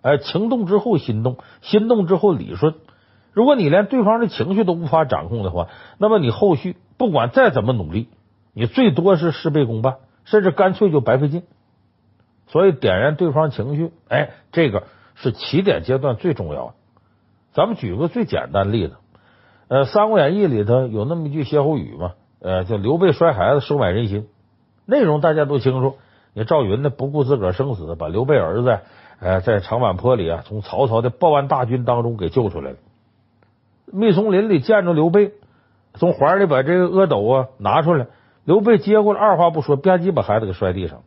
[0.03, 2.75] 哎，情动之后心动，心动之后理顺。
[3.33, 8.09] 如果你连对方的情绪都无法掌控的话，那么你后续不管再怎么努力，
[8.53, 11.43] 你最多是事倍功半，甚至干脆就白费劲。
[12.49, 14.83] 所以点燃对方情绪，哎，这个
[15.15, 16.75] 是起点阶段最重要的。
[17.55, 18.97] 咱们举个最简单例子，
[19.69, 24.27] 呃，《三国演义》里头有那么一句歇后语嘛，呃，叫“刘备摔孩子，收买人心”。
[24.85, 25.97] 内容大家都清楚，
[26.35, 28.81] 你赵云呢不顾自个儿生死，把刘备儿子
[29.23, 32.77] 呃在长坂坡里啊，从曹操的百万大军当中给救出来了。
[33.87, 35.33] 密松林里见着刘备，
[35.95, 38.09] 从怀里把这个阿斗啊拿出来，
[38.45, 41.03] 刘备接过来，二话不说，吧唧把孩子给摔地上，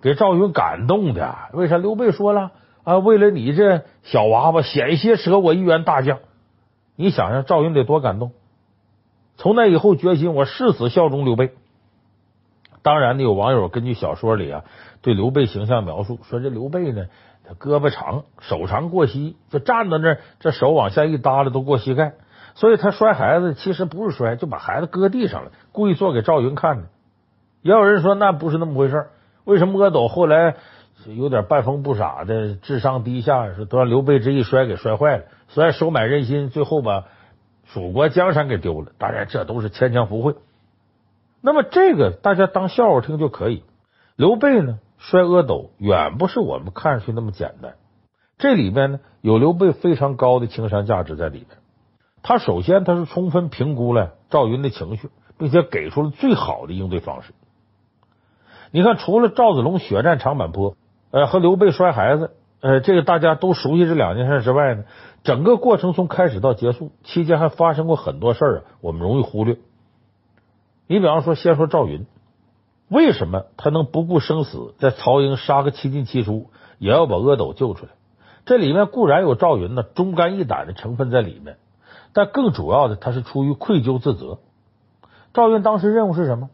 [0.00, 1.34] 给赵云感动的。
[1.52, 1.76] 为啥？
[1.76, 2.52] 刘备说了。
[2.84, 2.98] 啊！
[2.98, 6.18] 为了你这小娃娃，险些折我一员大将。
[6.96, 8.32] 你想想，赵云得多感动。
[9.38, 11.54] 从那以后，决心我誓死效忠刘备。
[12.82, 14.64] 当然呢，有网友根据小说里啊
[15.04, 17.06] 对刘备形象描述，说这刘备呢，
[17.46, 22.14] 他胳膊长，手长过膝，就站在那儿，这手往下一耷拉都过膝盖，
[22.56, 26.84] 所以他摔孩子其实不是摔，就把孩子搁地上了，故意做给赵云看的。
[27.62, 29.06] 也有人说那不是那么回事，
[29.44, 30.56] 为什么阿斗后来？
[31.06, 35.24] 有点半疯不傻的，智商低下，是都让刘备这一摔给摔坏了。
[35.48, 37.04] 虽然收买人心，最后把
[37.66, 38.92] 蜀国江山给丢了。
[38.96, 40.34] 当然，这都是牵强附会。
[41.42, 43.64] 那么这个大家当笑话听就可以。
[44.16, 44.78] 刘备呢
[45.10, 47.74] 摔阿斗，远不是我们看上去那么简单。
[48.38, 51.58] 这里边呢有刘备非常高的情商价值在里边。
[52.22, 57.34] 他首先他是充分评估了赵云的情绪，并且给出了最好的应对方式。
[58.70, 60.76] 你看，除了赵子龙血战长坂坡。
[61.10, 64.82] 呃，和刘备摔孩子，呃，这个大家都熟悉这两件事之外呢，
[65.22, 69.58] 整个过程从开始到结束期间还发生过很多事儿啊，我们容易忽略。
[70.88, 72.04] 你比方说，先说赵云，
[72.94, 77.92] 为什么他能不顾生死，在曹营杀个七进七出，也要把阿斗救出来？
[78.46, 81.56] 这里面固然有赵云呢忠肝义胆的成分在里面，
[82.12, 84.38] 但更主要的，他是出于愧疚自责。
[85.32, 86.50] 赵云当时任务是什么？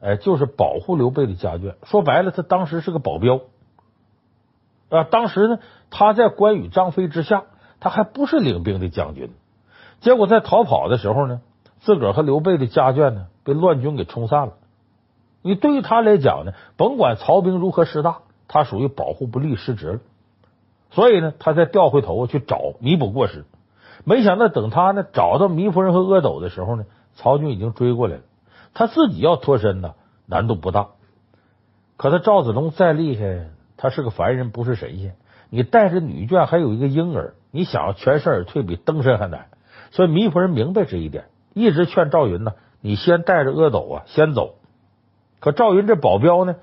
[0.00, 1.74] 哎，就是保护刘备的家眷。
[1.82, 3.40] 说白了，他当时是个保镖
[4.90, 5.02] 啊。
[5.02, 5.58] 当时呢，
[5.90, 7.46] 他在关羽、张飞之下，
[7.80, 9.32] 他还不是领兵的将军。
[9.98, 11.40] 结果在逃跑的时候呢，
[11.80, 14.52] 自个儿和刘备的家眷呢被乱军给冲散了。
[15.42, 20.00] 你对于他来讲呢，甭管曹兵如何势大，他属于保护不力失职了。
[20.90, 23.44] 所以呢，他再调回头去找弥补过失。
[24.04, 28.22] 没想到等他呢找到糜夫人和阿斗的时候呢，曹军已经追过来了。
[28.74, 29.94] 他自己要脱身呢，
[30.26, 30.88] 难度不大。
[31.96, 35.16] 可他赵子龙再厉害，他是个凡人，不是神仙。
[35.50, 39.46] 你带着女眷，还有一个婴儿，你想要全身而退，比登山还难。
[39.90, 41.24] 所以糜夫人明白这一点，
[41.54, 44.54] 一直劝赵云呢：“你先带着阿斗啊，先走。”
[45.40, 46.56] 可赵云这保镖呢，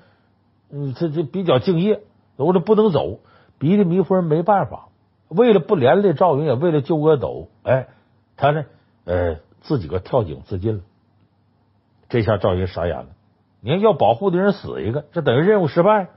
[0.70, 2.02] 嗯，这这比较敬业，
[2.36, 3.20] 有的不能走，
[3.58, 4.88] 逼得糜夫人没办法。
[5.28, 7.88] 为了不连累赵云，也为了救阿斗，哎，
[8.36, 8.64] 他呢，
[9.04, 10.82] 呃，自己个跳井自尽了。
[12.08, 13.06] 这下赵云傻眼了，
[13.60, 16.08] 你看要保护的人死一个，这等于任务失败。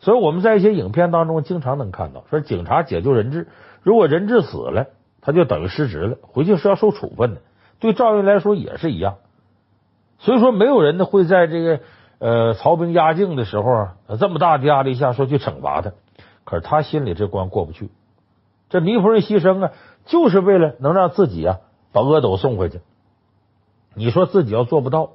[0.00, 3.46] 所以我们在一些影片当中经常能看到，说警察解救人质，
[3.82, 4.88] 如果人质死了，
[5.20, 7.42] 他就等于失职了，回去是要受处分的。
[7.78, 9.18] 对赵云来说也是一样。
[10.22, 11.80] 所以说，没有人呢会在这个
[12.20, 15.92] 呃曹兵压境的时候啊，这么大的压力下说去惩罚他。
[16.44, 17.90] 可是他心里这关过不去。
[18.68, 19.72] 这糜夫人牺牲啊，
[20.06, 21.58] 就是为了能让自己啊
[21.92, 22.80] 把阿斗送回去。
[23.94, 25.10] 你说自己要做不到，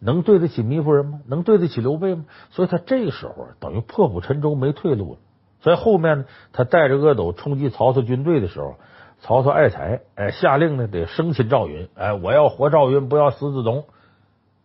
[0.00, 1.20] 能对得起糜夫人吗？
[1.28, 2.24] 能对得起刘备吗？
[2.50, 5.18] 所以他这个时候等于破釜沉舟，没退路了。
[5.60, 8.74] 所以后面呢，他带着阿斗冲击曹操军队的时候，
[9.20, 13.84] 曹操爱才，哎，下令呢得生擒赵云，哎，我要活赵云，不要死子龙。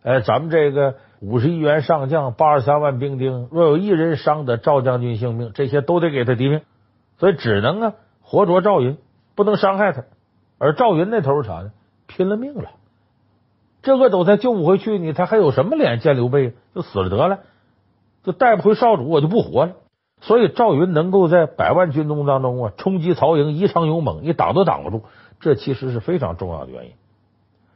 [0.06, 6.60] 哎，咱们这个五十一员上将，八十三万兵丁，若有一人伤得赵将军性命，这些都得给他抵命。
[7.18, 7.92] 所以只能啊
[8.22, 8.98] 活捉赵云，
[9.34, 10.04] 不能伤害他。
[10.58, 11.72] 而赵云那头是啥呢？
[12.06, 12.70] 拼了命了。
[13.82, 16.54] 这个都再救不回去，你他还有什么脸见刘备？
[16.72, 17.40] 就死了得了，
[18.22, 19.72] 就带不回少主，我就不活了。
[20.20, 25.02] 所以赵云能够在百万军中当中啊冲击曹营，异常勇猛，你挡都挡不住，
[25.40, 26.92] 这其实是非常重要的原因。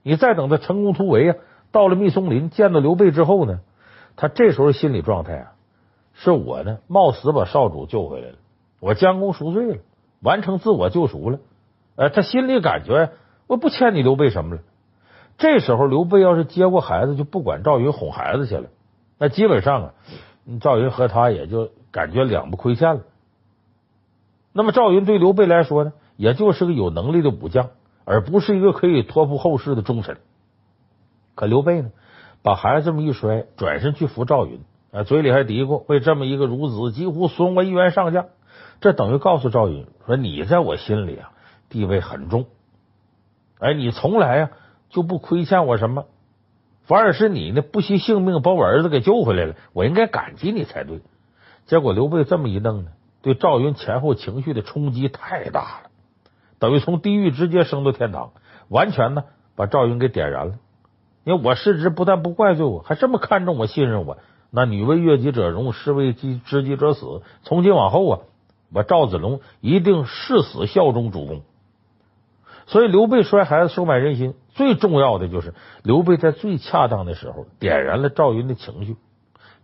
[0.04, 1.36] 你再等他成功突围啊，
[1.72, 3.61] 到了密松林见到刘备之后呢，
[4.16, 5.52] 他这时候心理状态啊，
[6.14, 8.37] 是我呢冒死把少主救回来了，
[8.80, 9.78] 我将功赎罪了，
[10.20, 11.38] 完成自我救赎了。
[11.96, 13.12] 呃，他心里感觉
[13.46, 14.62] 我不欠你刘备什么了。
[15.38, 18.68] 这时候，刘备要是接过孩子，就不管赵云哄孩子去了。
[19.18, 19.94] 那基本上啊，
[20.61, 23.00] 赵云和他也就感觉两不亏欠了。
[24.52, 27.70] 那么，赵云对刘备来说呢，也就是个有能力的武将，
[28.04, 30.18] 而不是一个可以托付后事的忠臣。
[31.34, 31.90] 可刘备呢，
[32.42, 34.60] 把孩子这么一摔，转身去扶赵云，
[34.92, 38.26] 啊，嘴里还嘀咕：“为这么一个孺子，几乎损我一员上将。”
[38.80, 41.32] 这等于告诉赵云说：“你在我心里啊，
[41.68, 42.46] 地位很重。
[43.58, 44.50] 哎，你从来呀。”
[44.90, 46.06] 就不亏欠我什么，
[46.82, 51.00] 反而是你呢不惜性命把我儿子给救回来了，我应该感激你才对。
[51.66, 52.90] 结果刘备这么一弄呢，
[53.22, 55.90] 对赵云前后情绪的冲击太大了，
[56.58, 58.32] 等于从地狱直接升到天堂，
[58.66, 59.22] 完全呢
[59.54, 60.54] 把赵云给点燃了。
[61.24, 64.18] 因为我失职不但不怪罪我，还这么看重我、信任我，
[64.50, 67.22] 那女为悦己者容，士为知己者死。
[67.42, 68.20] 从今往后啊，
[68.72, 71.42] 我赵子龙一定誓死效忠主公。
[72.66, 78.97] 所以刘备摔孩子收买人心，最重要的就是刘备在最恰当的时候点燃了赵云的情绪，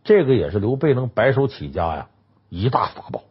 [0.02, 2.08] 这个也是刘备能白手起家呀
[2.48, 3.22] 一大法宝。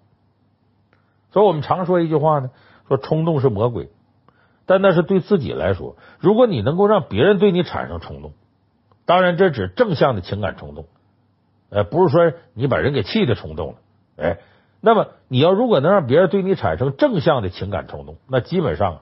[1.32, 2.52] 所以我们常说一句话呢，
[2.88, 3.90] 说冲动是魔鬼，
[4.66, 5.96] 但那是对自己来说。
[6.20, 8.34] 如果你能够让别人对你产生冲动，
[9.06, 10.86] 当然这指正向的情感冲动，
[11.70, 13.76] 呃，不是说你把人给气的冲动了，
[14.18, 14.38] 哎，
[14.82, 19.02] 那么你要如果能让别人对你产生正向的情感冲动，那基本上。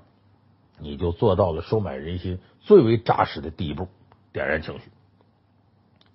[0.80, 3.88] 你就做到了收买人心最为扎实的第一步，
[4.34, 4.91] 点燃情绪。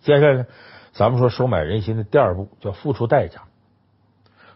[0.00, 0.46] 接下来呢，
[0.92, 3.44] 咱们说收买人心的第二步叫付出代价。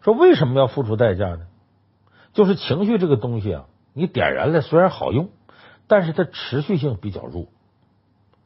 [0.03, 1.47] 说为什么要付出代价呢？
[2.33, 5.31] 就是情绪这个东西啊，你点燃了虽然好用，
[5.87, 7.47] 但是它持续性比较弱。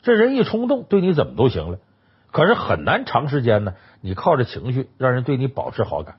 [0.02, 1.78] 这人一冲动，对你怎么都行了，
[2.30, 3.74] 可是很难长时间呢。
[4.00, 6.16] 你靠着情绪让人对你保持好感。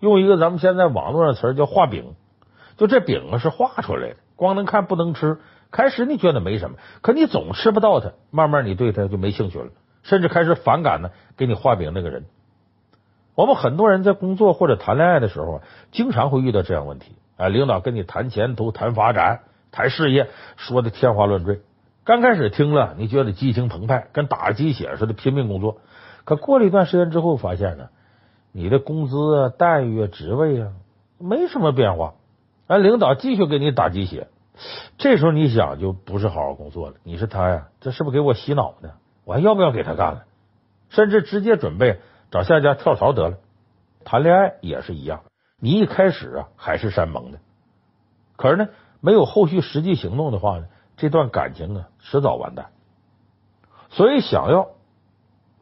[0.00, 2.14] 用一个咱们现在网络上词儿叫画饼。
[2.76, 5.38] 就这饼啊是画出来的，光能看不能吃。
[5.70, 9.68] 开始你觉得没什么，可你总吃不到它，慢慢你对它就没兴趣了，
[10.02, 11.10] 甚至开始反感呢。
[11.36, 12.24] 给你画饼那个人，
[13.34, 15.60] 我们很多人在工作或者谈恋爱的时候，
[15.92, 19.40] 经常会遇到这样问题啊，领导跟你谈前途、谈发展、
[19.72, 21.62] 谈事业，说的天花乱坠。
[22.04, 25.78] 刚开始听了，你觉得激情澎湃，跟打了鸡血似的拼命工作。
[26.24, 27.88] 可过了一段时间之后，发现呢，
[28.52, 30.72] 你的工资啊、待遇啊、职位啊，
[31.18, 32.14] 没什么变化。
[32.66, 34.28] 啊，领导继续给你打鸡血，
[34.98, 36.96] 这时候你想就不是好好工作了。
[37.04, 38.90] 你是他呀，这是不是给我洗脑呢？
[39.24, 40.24] 我还要不要给他干了？
[40.90, 43.36] 甚至直接准备找下家跳槽得了。
[44.04, 45.22] 谈恋爱也是一样，
[45.60, 47.38] 你一开始啊海誓山盟的，
[48.36, 48.68] 可是呢，
[49.00, 52.70] 没有后续实际行动的话呢，这段感情啊迟早完蛋。
[53.90, 54.70] 所以想要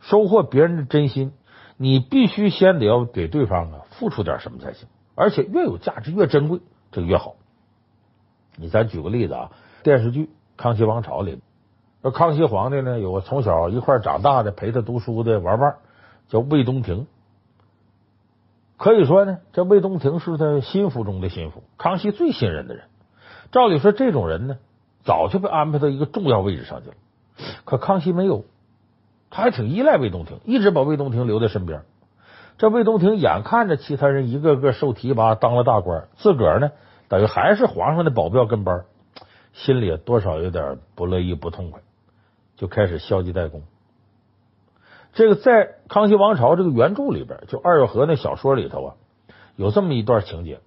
[0.00, 1.32] 收获别人的真心，
[1.76, 6.60] 你必须先得要给对方啊付出点什么才行，而且越有价值越珍贵，
[6.92, 7.34] 这个越好。
[8.56, 9.50] 你咱举个例子啊，
[9.82, 10.26] 电视剧
[10.56, 11.40] 《康熙王朝》里，
[12.14, 15.76] 康熙皇帝呢有个从小一块长大的陪他读书的玩伴，
[16.28, 17.08] 叫魏东亭。
[18.78, 22.84] 可以说呢，这魏东亭是他心腹中的心腹，康熙最信任的人。
[23.50, 24.58] 照理说，这种人呢，
[25.02, 26.94] 早就被安排到一个重要位置上去了。
[27.64, 28.44] 可康熙没有，
[29.30, 31.82] 他还挺依赖魏东亭，一直把魏东亭留在身边。
[32.56, 36.70] 这魏东亭眼看着其他人一个个受提拔当了大官，自个儿呢，
[37.08, 38.84] 等于还是皇上的保镖跟班，
[39.54, 41.80] 心里多少有点不乐意、不痛快，
[42.56, 43.62] 就开始消极怠工。
[45.18, 48.94] 这个在《康熙王朝》这个原著里边，就二月河那小说里头啊，
[49.56, 50.60] 有这么一段情节：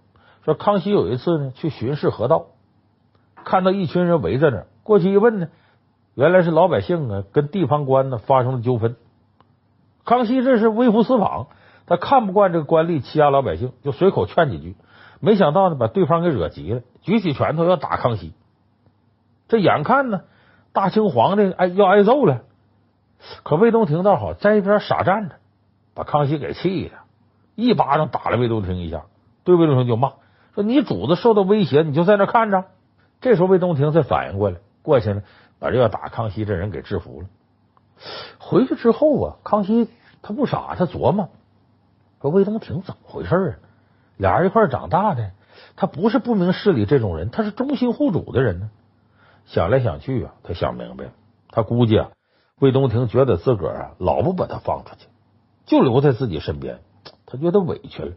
[0.44, 2.48] 说康熙有一次呢去巡视河道，
[3.46, 5.48] 看到一群人围在那儿，过去一问呢，
[6.16, 8.98] 原来是老百姓啊跟地方官呢发生了纠纷。
[10.04, 11.48] 康熙这是微服私访。
[11.86, 14.76] 他看不惯这个官吏欺压老百姓，就随口劝几句，
[15.22, 18.34] 没想到呢，把对方给惹急了，举起拳头要打康熙。
[19.48, 20.24] 这眼看呢，
[20.74, 22.42] 大清皇帝挨要挨揍了，
[23.44, 25.36] 可魏东亭倒好，在一边傻站着，
[25.94, 26.96] 把康熙给气的，
[27.56, 29.04] 一巴掌打了魏东亭一下，
[29.44, 30.14] 对魏东亭就骂
[30.54, 32.66] 说：“你主子受到威胁，你就在那看着。”
[33.22, 35.22] 这时候魏东亭才反应过来，过去呢，
[35.60, 37.28] 把这要打康熙这人给制服了。
[38.40, 39.88] 回去之后啊，康熙
[40.22, 41.30] 他不傻，他琢磨。
[42.22, 43.54] 说魏东亭怎么回事啊？
[44.18, 45.32] 俩人一块长大的，
[45.76, 48.70] 他不是不明事理这种人，他是忠心护主的人呢。
[49.46, 51.12] 想来想去啊，他想明白了，
[51.50, 52.10] 他估计啊，
[52.62, 55.08] 魏东亭觉得自个儿啊老不把他放出去，
[55.66, 56.80] 就留在自己身边，
[57.26, 58.12] 他觉得委屈了。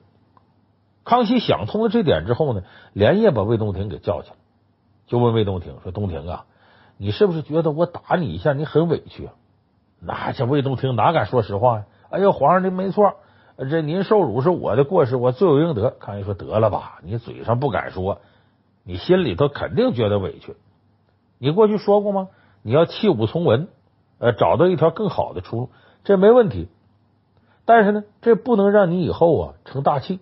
[1.03, 4.37] 康熙想通了这点之后呢，连夜把魏东亭给叫去了，
[5.07, 6.45] 就问魏东亭说：“东亭啊，
[6.99, 9.33] 你是不是觉得我打你一下你很委屈啊？”
[9.99, 11.87] 那这魏东亭哪敢说实话呀？
[12.11, 13.15] 哎呦，皇上您没错。
[13.57, 15.91] 这您受辱是我的过失，我罪有应得。
[15.91, 18.21] 康熙说：“得了吧，你嘴上不敢说，
[18.83, 20.55] 你心里头肯定觉得委屈。
[21.39, 22.29] 你过去说过吗？
[22.63, 23.69] 你要弃武从文，
[24.25, 25.71] 呃，找到一条更好的出路，
[26.03, 26.69] 这没问题。
[27.67, 30.19] 但是呢，这不能让你以后啊成大器。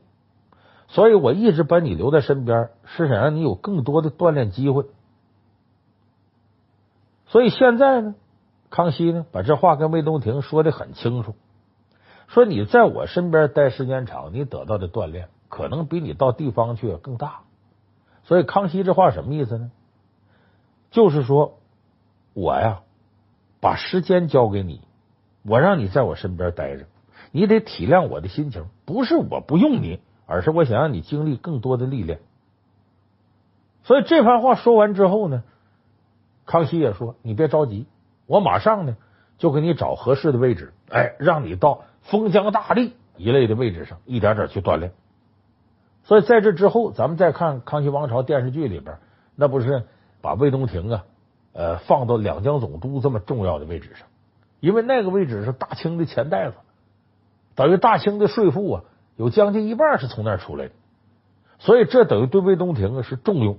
[0.88, 4.86] 所以我一直把你留在身边，是想让你有更多的锻炼机会。
[7.26, 8.16] 所以现在呢，
[8.70, 11.36] 康熙呢把这话跟魏东亭说的很清楚。”
[12.26, 17.42] 说你在我身边待时间长，你得到的锻炼可能比你到地方去更大。
[18.24, 19.70] 所以康熙这话什么意思呢？
[20.90, 21.58] 就是说，
[22.34, 22.80] 我呀
[23.62, 24.80] 把时间交给你，
[25.44, 26.84] 我让你在我身边待着，
[27.30, 28.66] 你得体谅我的心情。
[28.84, 32.18] 不是我不用你，而是我想让你经历更多的历练。
[33.84, 35.44] 所以这番话说完之后呢，
[36.44, 37.86] 康熙也说：“你别着急，
[38.26, 38.96] 我马上呢
[39.38, 44.90] 就给你找合适的位置，哎，让你到。”封疆大吏一类的位置上，一点点去锻炼。
[46.02, 48.98] 所以在这之后，咱们再看《康熙王朝》电视剧里边，
[49.36, 49.86] 那不是
[50.20, 51.04] 把魏东亭啊，
[51.52, 54.08] 呃，放到两江总督这么重要的位置上，
[54.60, 56.56] 因为那个位置是大清的钱袋子，
[57.54, 58.82] 等于大清的税赋啊，
[59.16, 60.72] 有将近一半是从那儿出来的，
[61.58, 63.58] 所以这等于对魏东亭啊是重用。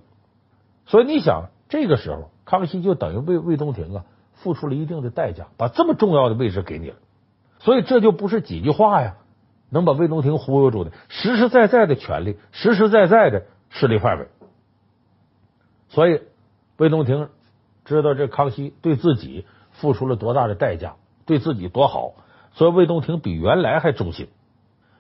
[0.85, 6.95] 所以你想，这个时候康熙就等于为魏东亭啊付出了一定的代价，把这么重要的位置给你了。
[7.59, 9.15] 所以这就不是几句话呀，
[9.69, 14.27] 能把魏东亭忽悠住的，实实在在的权力，实实在在的势力范围。
[15.89, 16.21] 所以
[16.77, 17.29] 魏东亭
[17.85, 22.13] 知道这康熙对自己付出了多大的代价，对自己多好，
[22.53, 24.27] 所以魏东亭比原来还忠心。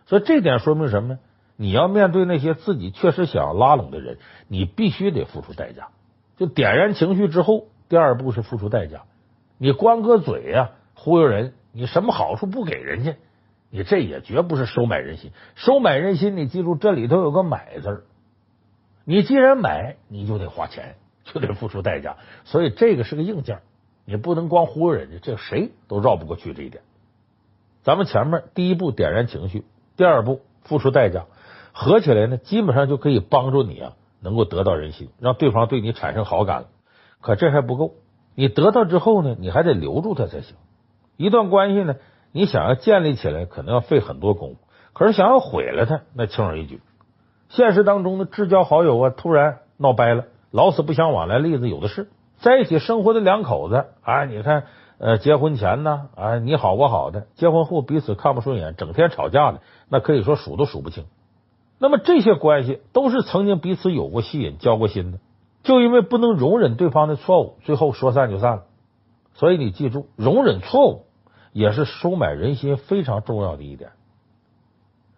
[0.05, 1.19] 所以这点说明什么呢？
[1.55, 4.17] 你要面对那些自己确实想要拉拢的人，
[4.47, 5.89] 你必须得付出代价。
[6.35, 9.03] 就点燃情绪之后，第二步是付出代价。
[9.57, 11.53] 你光个嘴呀，忽悠人。
[11.71, 13.15] 你什么好处不给人家？
[13.69, 15.31] 你这也绝不是收买人心。
[15.55, 18.03] 收买人心，你记住这里头有个“买”字儿。
[19.05, 22.17] 你既然买，你就得花钱，就得付出代价。
[22.45, 23.59] 所以这个是个硬件，
[24.05, 26.83] 你不能光忽悠人家，这谁都绕不过去这一点。
[27.83, 29.65] 咱们前面第一步点燃情绪，
[29.97, 31.25] 第二步付出代价，
[31.73, 36.67] 合起来呢，基本上就可以帮助你啊，能够得到人心，让对方对你产生好感了。
[37.19, 37.95] 可这还不够，
[38.35, 40.55] 你得到之后呢，你还得留住他才行。
[41.17, 41.95] 一段关系呢，
[42.31, 44.57] 你想要建立起来，可能要费很多功夫；
[44.93, 46.81] 可是想要毁了他，那轻而易举。
[47.49, 52.09] 现实当中的至交好友啊，突然闹掰了，老死不相往来，例子有的是。
[52.37, 54.65] 在一起生活的两口子啊，你看，
[54.99, 61.05] 呃，结婚前呢，啊，你好我好的，结婚后彼此看不顺眼，整天吵架的，那可以说数都数不清。
[61.79, 65.17] 那么这些关系都是曾经彼此有过吸引、交过心的，
[65.63, 68.63] 就因为不能容忍对方的错误，最后说散就散了。
[69.33, 71.07] 所以你记住，容忍错误
[71.51, 73.89] 也是收买人心非常重要的一点。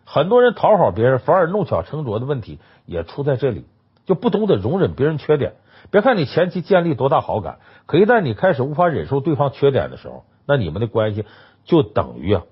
[0.06, 3.66] 很多人讨好别人，反而弄巧成拙的问题也出在这里，
[4.06, 5.54] 就不懂得容忍别人缺点。
[5.92, 11.26] 别看你前期建立多大好感，可一旦你开始无法忍受对方缺点的时候，那你们的关系
[11.64, 12.44] 就等于啊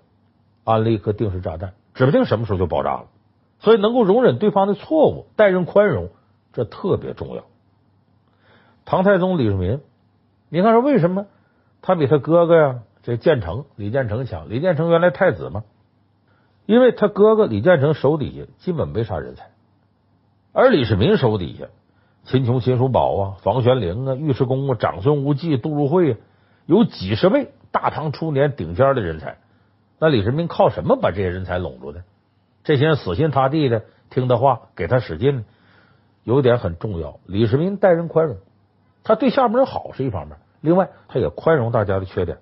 [0.63, 3.05] 安了一颗定时炸弹，指不定什么时候就爆炸了。
[3.59, 6.09] 所以，能够容忍对方的错误，待人宽容，
[6.51, 7.43] 这特别重要。
[8.85, 9.79] 唐太宗李世民，
[10.49, 11.25] 你看说为什么
[11.81, 14.49] 他比他哥哥呀这建成李建成强？
[14.49, 15.63] 李建成原来太子嘛，
[16.65, 19.51] 因为他哥哥李建成手底下基本没啥人才，
[20.53, 21.65] 而李世民手底下。
[22.25, 26.17] 秦琼、秦叔宝啊，房玄龄啊，尉迟恭啊，长孙无忌、杜如晦啊，
[26.65, 29.39] 有几十位大唐初年顶尖的人才。
[29.99, 32.03] 那李世民靠什么把这些人才拢住的？
[32.63, 35.43] 这些人死心塌地的听他话，给他使劲。
[36.23, 38.37] 有点很重要，李世民待人宽容，
[39.03, 42.37] 他对下面人好是一方面，另外他也宽容大家的缺点。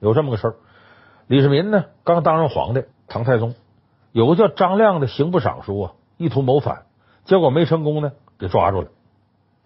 [0.00, 0.54] 有这么个事儿，
[1.26, 3.54] 李世民呢刚当上皇帝，唐太宗
[4.12, 6.82] 有个叫张亮的刑部尚书啊，意图谋反，
[7.24, 8.12] 结果没成功呢。
[8.36, 8.88] 给抓住了，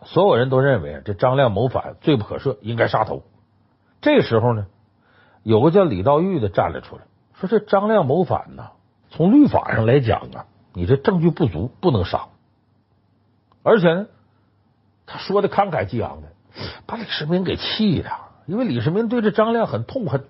[0.05, 3.23] 所有人都认为这张亮谋反，罪不可赦，应该杀头。
[4.03, 4.67] 这时候呢，
[5.43, 8.73] 有个叫李道玉的站了出来，说这张亮谋反呢，
[9.09, 10.45] 从律法上来讲啊，
[10.75, 12.27] 你这证据不足，不能杀。
[13.63, 14.07] 而且呢，
[15.07, 16.29] 他说的慷慨激昂的，
[16.85, 18.11] 把李世民给气的，
[18.45, 20.27] 因为李世民对这张亮很痛恨，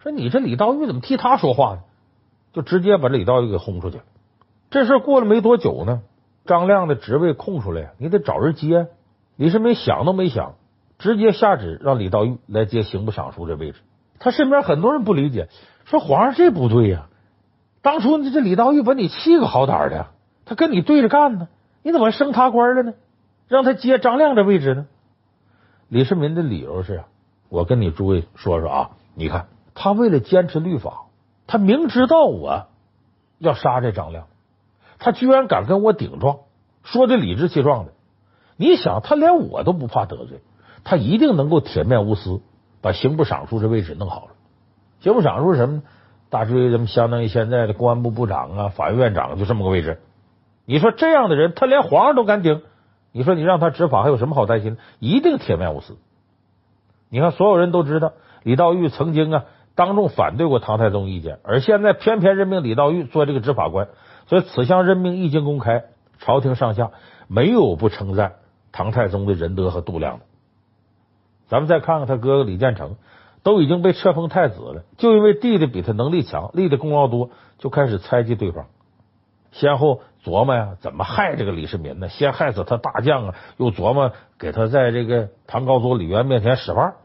[0.00, 1.80] 说你这李道玉怎么替他说话呢？
[2.52, 4.04] 就直接把李道玉给轰出去了。
[4.70, 6.02] 这事过了没多久呢。
[6.48, 8.88] 张亮的职位空出来，你得找人接。
[9.36, 10.54] 李世民想都没想，
[10.98, 13.78] 直接下旨让李道玉来接刑部尚书这位置。
[14.18, 15.48] 他身边很多人不理解，
[15.84, 17.06] 说皇上这不对呀，
[17.82, 20.06] 当初你这李道玉把你气个好歹的，
[20.46, 21.48] 他跟你对着干呢，
[21.82, 22.94] 你怎么升他官了呢？
[23.46, 24.86] 让他接张亮这位置呢？
[25.88, 27.04] 李世民的理由是：
[27.48, 31.04] 我跟你诸位说说啊，你看他为了坚持律法，
[31.46, 32.66] 他明知道我
[33.38, 34.26] 要杀这张亮。
[34.98, 36.38] 他居然敢跟我顶撞，
[36.82, 37.92] 说的理直气壮的。
[38.56, 40.40] 你想，他连我都不怕得罪，
[40.84, 42.40] 他一定能够铁面无私，
[42.80, 44.32] 把刑部尚书这位置弄好了。
[45.00, 45.82] 刑部尚书是什么？
[46.30, 50.00] 大致咱们相当于现在的公安部部长啊、法院院长，就这么个位置。
[50.66, 52.60] 你说这样的人，他连皇上都敢顶，
[53.12, 54.76] 你说你让他执法还有什么好担心？
[54.98, 55.96] 一定铁面无私。
[57.08, 59.44] 你看，所有人都知道李道玉曾经啊
[59.74, 63.88] 当众反对过唐太宗意见，而现在偏偏任命李道玉做这个执法官。
[64.28, 65.84] 所以此项任命一经公开，
[66.18, 66.90] 朝廷上下
[67.26, 68.34] 没有不称赞
[68.70, 70.24] 唐太宗的仁德和度量的。
[71.48, 72.96] 咱们再看看他哥哥李建成，
[73.42, 78.66] 都已经被册封太子了，就因为弟弟比他能力强，立的功劳多，就开始猜忌对方，
[79.50, 82.10] 先后琢磨呀怎么害这个李世民呢？
[82.10, 86.96] 先害死他大将啊，又琢磨给他在这个唐高祖李渊面前使唤，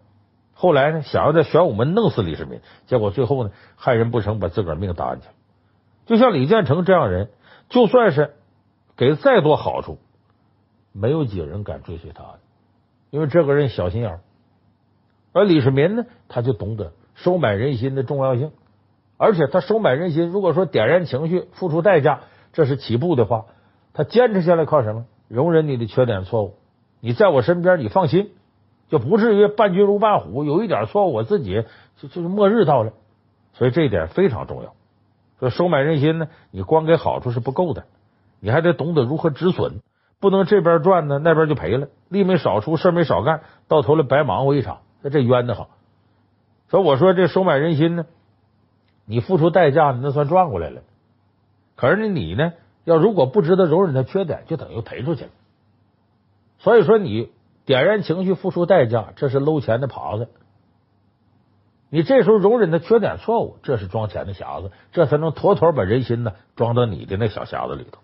[0.54, 5.28] 后来呢想要在玄武门弄死李世民，结果最后呢害人不成，把自个儿命搭进去。
[6.06, 7.30] 就像李建成这样人，
[7.70, 8.34] 就算是
[8.96, 9.98] 给再多好处，
[10.92, 12.24] 没有几个人敢追随他，
[13.10, 14.20] 因为这个人小心眼儿。
[15.32, 18.52] 而李世民呢，他就懂得收买人心的重要性，
[19.18, 23.46] 而且他收买人心，如果说点燃情绪、付出代价，这是起步的话，
[23.94, 25.06] 他坚持下来靠什么？
[25.30, 26.56] 容忍你的缺点、错误，
[27.00, 28.32] 你在我身边，你放心，
[28.90, 30.44] 就不至于伴君如伴虎。
[30.44, 31.64] 有一点错误，我自己
[31.98, 32.94] 就就是末日到了，
[33.54, 34.76] 所以这一点非常重要。
[35.50, 37.86] 说收买人心呢，你光给好处是不够的，
[38.40, 39.82] 你还得懂得如何止损，
[40.20, 45.68] 不能这边赚呢，那边就赔了，力没少出，事没少干，到头来白忙活一场，那这冤的慌。
[46.70, 48.06] 所以我说这收买人心呢，
[49.06, 50.82] 你付出代价，那算赚过来了。
[51.76, 55.30] 可是，你呢，要如果不值得容忍他缺点，就等于赔出去了。
[56.60, 57.32] 所以说，你
[57.66, 60.30] 点燃情绪，付出代价，这是搂钱的耙子。
[61.94, 68.00] 你这时候容忍他缺点错误，这是装钱的匣子，这才能妥妥把人心呢装到你的那小匣子里头。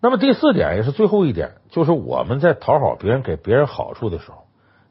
[0.00, 4.44] 那么第四点也是最后一点，就是我们在讨好别人、给别人好处的时候，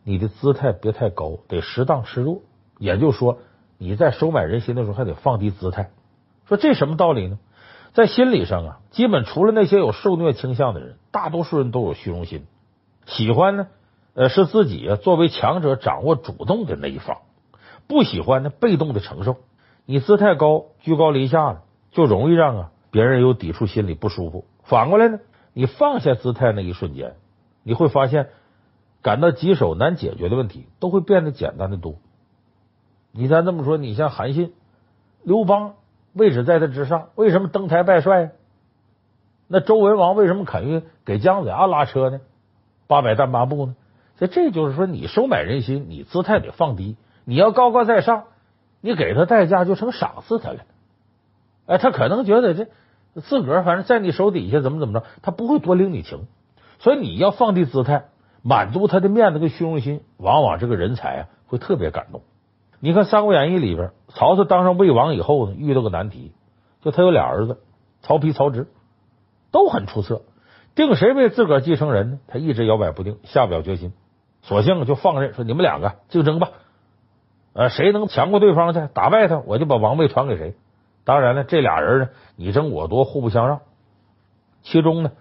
[0.04, 2.42] 你的姿态别太高，得适当示弱。
[2.80, 3.38] 也就是说，
[3.78, 5.92] 你在收买人心的时候，还得放低姿态。
[6.50, 7.40] 说这什么道理呢？
[7.94, 12.46] 在心理上啊，基本除了那些有受虐倾向的人，大多数人都有虚荣心，
[13.06, 13.68] 喜欢呢，
[14.16, 17.20] 呃，是自己啊作为强者掌握主动的那一方，
[17.92, 19.36] 不喜欢呢被动的承受。
[19.86, 21.62] 你姿态高，居高临下的，
[21.92, 24.46] 就容易让啊别人有抵触心理不舒服。
[24.64, 25.20] 反过来呢，
[25.52, 27.16] 你放下姿态那一瞬间，
[27.64, 28.30] 你会发现
[29.02, 31.96] 感到棘手难解决的问题都会变得简单的多。
[33.12, 34.54] 你再这么说，你像韩信、
[35.24, 35.74] 刘邦。
[36.14, 38.32] 位置在他之上，为什么登台拜帅？
[39.48, 42.20] 那周文王为什么肯于给姜子牙拉车呢？
[42.86, 43.78] 八百单八部呢？
[44.18, 46.98] 所以这就是说，你收买人心，你姿态得放低。
[47.32, 48.26] 你要高高在上，
[48.82, 50.66] 你给他代价就成赏赐他了。
[51.66, 52.68] 哎，他可能觉得这
[53.22, 56.28] 自个儿反正在你手底下怎么怎么着，他不会多领你情。
[56.80, 58.08] 所以你要放低姿态，
[58.42, 62.22] 满足他的面子跟虚荣心，往往这个人才啊会特别感动。
[62.82, 66.34] 你看《三国演义》里边，曹操当上魏王以后呢，遇到个难题，
[66.82, 67.62] 就他有俩儿子，
[68.02, 68.68] 曹丕、曹植，
[69.52, 70.24] 都很出色，
[70.76, 72.20] 定谁为自个儿继承人呢？
[72.28, 73.94] 他一直摇摆不定，下不了决心，
[74.42, 76.50] 索性就放任说你们两个竞争吧，
[77.54, 80.56] 呃，谁能强过对方去，打败他，我就把王位传给谁。
[81.04, 83.62] 当然了，这俩人呢，你争我夺，互不相让。
[84.62, 85.12] 其中呢，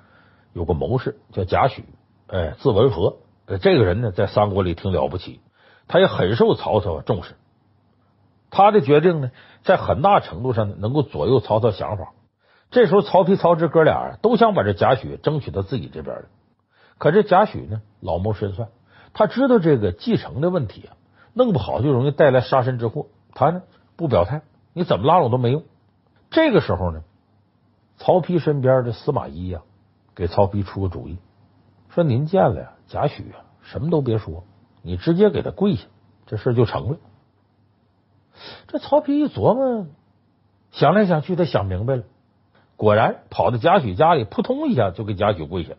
[0.53, 1.83] 有个谋士叫贾诩，
[2.29, 3.17] 哎，字文和，
[3.61, 5.41] 这个人呢，在三国里挺了不起，
[5.89, 7.35] 他也很受曹操重视。
[8.51, 9.31] 他的决定呢，
[9.63, 12.13] 在很大程度上，能够左右曹操想法。
[12.71, 16.23] 这时候，曹丕、曹植哥俩都想把这贾诩争取到自己这边来。
[16.99, 18.69] 可这贾诩呢，老谋深算，
[19.15, 20.95] 他知道这个继承的问题啊，
[21.33, 23.07] 弄不好就容易带来杀身之祸。
[23.35, 23.63] 他呢，
[23.97, 25.63] 不表态，你怎么拉拢都没用。
[26.31, 27.03] 这个时候呢，
[27.97, 29.63] 曹丕身边的司马懿呀，
[30.15, 31.19] 给曹丕出个主意，
[31.89, 34.45] 说：“您见了呀，贾诩啊，什么都别说，
[34.83, 35.87] 你直接给他跪下，
[36.27, 36.99] 这事就成了。”
[38.69, 39.87] 这曹丕一琢磨，
[40.71, 42.05] 想来想去，他想明白了，
[42.77, 45.75] 果然跑到贾诩家里，扑通一下就给贾诩跪下，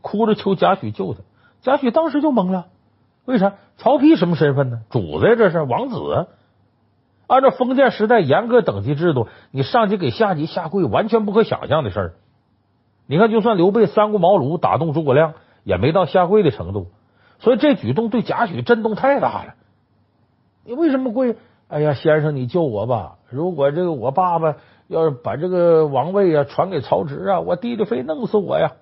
[0.00, 1.20] 哭着求贾诩救他。
[1.62, 2.68] 贾诩当时就懵了，
[3.26, 3.54] 为啥？
[3.76, 4.80] 曹丕什么身份呢？
[4.88, 6.26] 主子呀，这是王子。
[7.26, 12.12] 按照封建时代严格等级制度，你上级给下级下跪，完全不可想象的事儿。
[13.06, 16.86] 你看，就算刘备三顾茅庐打动诸葛亮，也没到下跪的程度。
[17.38, 19.54] 所以这举动对贾诩震动太大了。
[20.64, 21.36] 你为什么跪？
[21.68, 23.16] 哎呀，先生，你救我吧！
[23.28, 24.54] 如果这个我爸爸
[24.86, 28.74] 要是把这个王位啊传给曹植啊，我弟弟非弄死我呀！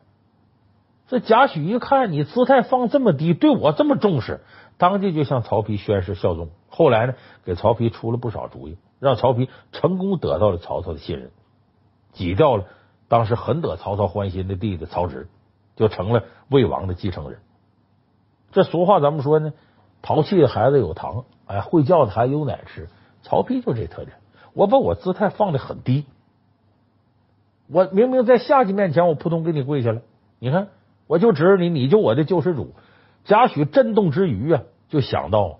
[1.09, 4.41] 这贾诩一看你姿态放这么低，对我这么重视，
[4.79, 6.49] 当即就向曹丕宣誓效忠。
[6.69, 11.31] 后来呢，给曹丕出了不少主意，让曹丕成功得到了曹操的信任，
[12.13, 12.65] 挤掉了
[13.09, 15.29] 当时很得曹操欢心的弟弟曹植，
[15.77, 17.41] 就成了魏王的继承人。
[18.53, 19.53] 这俗话咱们说呢，
[20.01, 21.25] 淘气的孩子有糖。
[21.47, 22.89] 哎，会叫的孩子有奶吃。
[23.23, 24.17] 曹丕就这特点，
[24.55, 26.07] 我把我姿态放得很低，
[27.69, 30.01] 我明明在下级面前，我扑通给你跪下了。
[30.39, 30.69] 你看，
[31.07, 32.75] 我就指着你，你就我的救世主。
[33.25, 35.59] 贾诩震动之余啊，就想到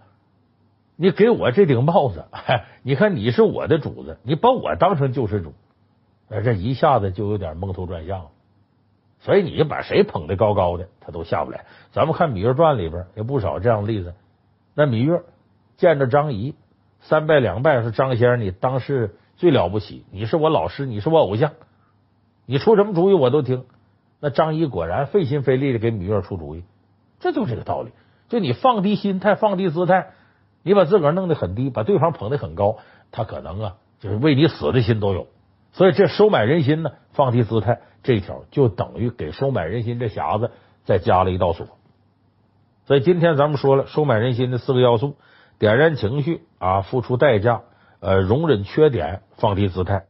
[0.97, 2.25] 你给我这顶帽子，
[2.83, 5.55] 你看你是我的主子，你把我当成救世主，
[6.29, 8.31] 哎，这一下子就有点蒙头转向了。
[9.21, 11.65] 所以你把谁捧得高高的，他都下不来。
[11.93, 14.15] 咱们看《芈月传》里边有不少这样的例子，
[14.75, 15.23] 那芈月。
[15.77, 16.55] 见着张仪，
[17.01, 21.51] 三拜两拜，说张先生，你当世最了不起，你是我老师，你是我偶像，
[22.47, 23.65] 你出什么主意我都听。
[24.21, 26.65] 那张仪果然费心费力的给芈月出主意，
[27.21, 27.91] 这就是这个道理。
[28.29, 30.11] 就你放低心态，放低姿态，
[30.63, 32.79] 你把自个儿弄得很低，把对方捧得很高，
[33.11, 35.27] 他可能啊，就是为你死的心都有。
[35.73, 40.51] 所以这收买人心呢，放低姿态这一条，就等于给收买人心这匣子
[40.85, 41.67] 再加了一道锁。
[42.87, 45.17] 所以今天咱们说了收买人心的四个要素。
[45.57, 47.63] 点燃情绪啊，付出代价，
[48.01, 50.07] 呃，容忍缺点，放低姿态。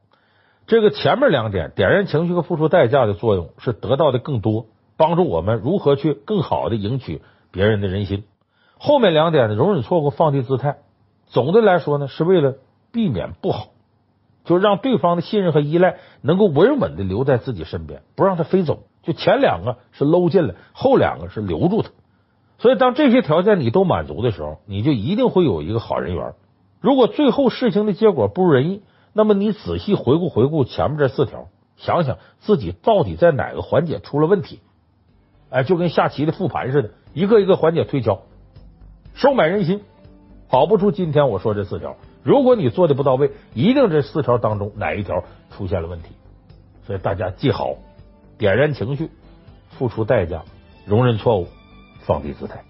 [0.66, 7.20] 这个前面两点，点燃情绪和付出代价的作用是得到的更多，帮助我们如何去更好的赢取
[7.52, 8.24] 别人的人心。
[8.78, 10.78] 后面两点呢，容忍错误，放低姿态，
[11.26, 12.54] 总的来说呢，是为了
[12.92, 13.68] 避免不好，
[14.44, 18.84] 就让对方的信任和依赖能够稳稳的留在自己身边，不让他飞走。
[19.02, 21.90] 就前两个是搂进来，后两个是留住他。
[22.56, 26.32] 所以，当这些条件你都满足的时候，你就一定会有一个好人缘。
[26.80, 28.82] 如果最后事情的结果不如人意，
[29.14, 34.60] 那么你仔细回顾回顾前面这四条，想想自己到底在哪个环节出了问题。
[35.50, 38.22] 哎，就跟下棋的复盘似的，一个一个环节推敲，
[39.14, 39.82] 收买人心，
[40.48, 41.96] 跑不出今天我说这四条。
[42.24, 46.08] 如果你做的不到位，一定这四条当中哪一条出现了问题。
[46.86, 47.76] 所以大家记好：
[48.36, 49.10] 点燃情绪，
[49.70, 50.42] 付出代价，
[50.84, 51.46] 容忍错误。
[52.00, 52.64] 放低姿态。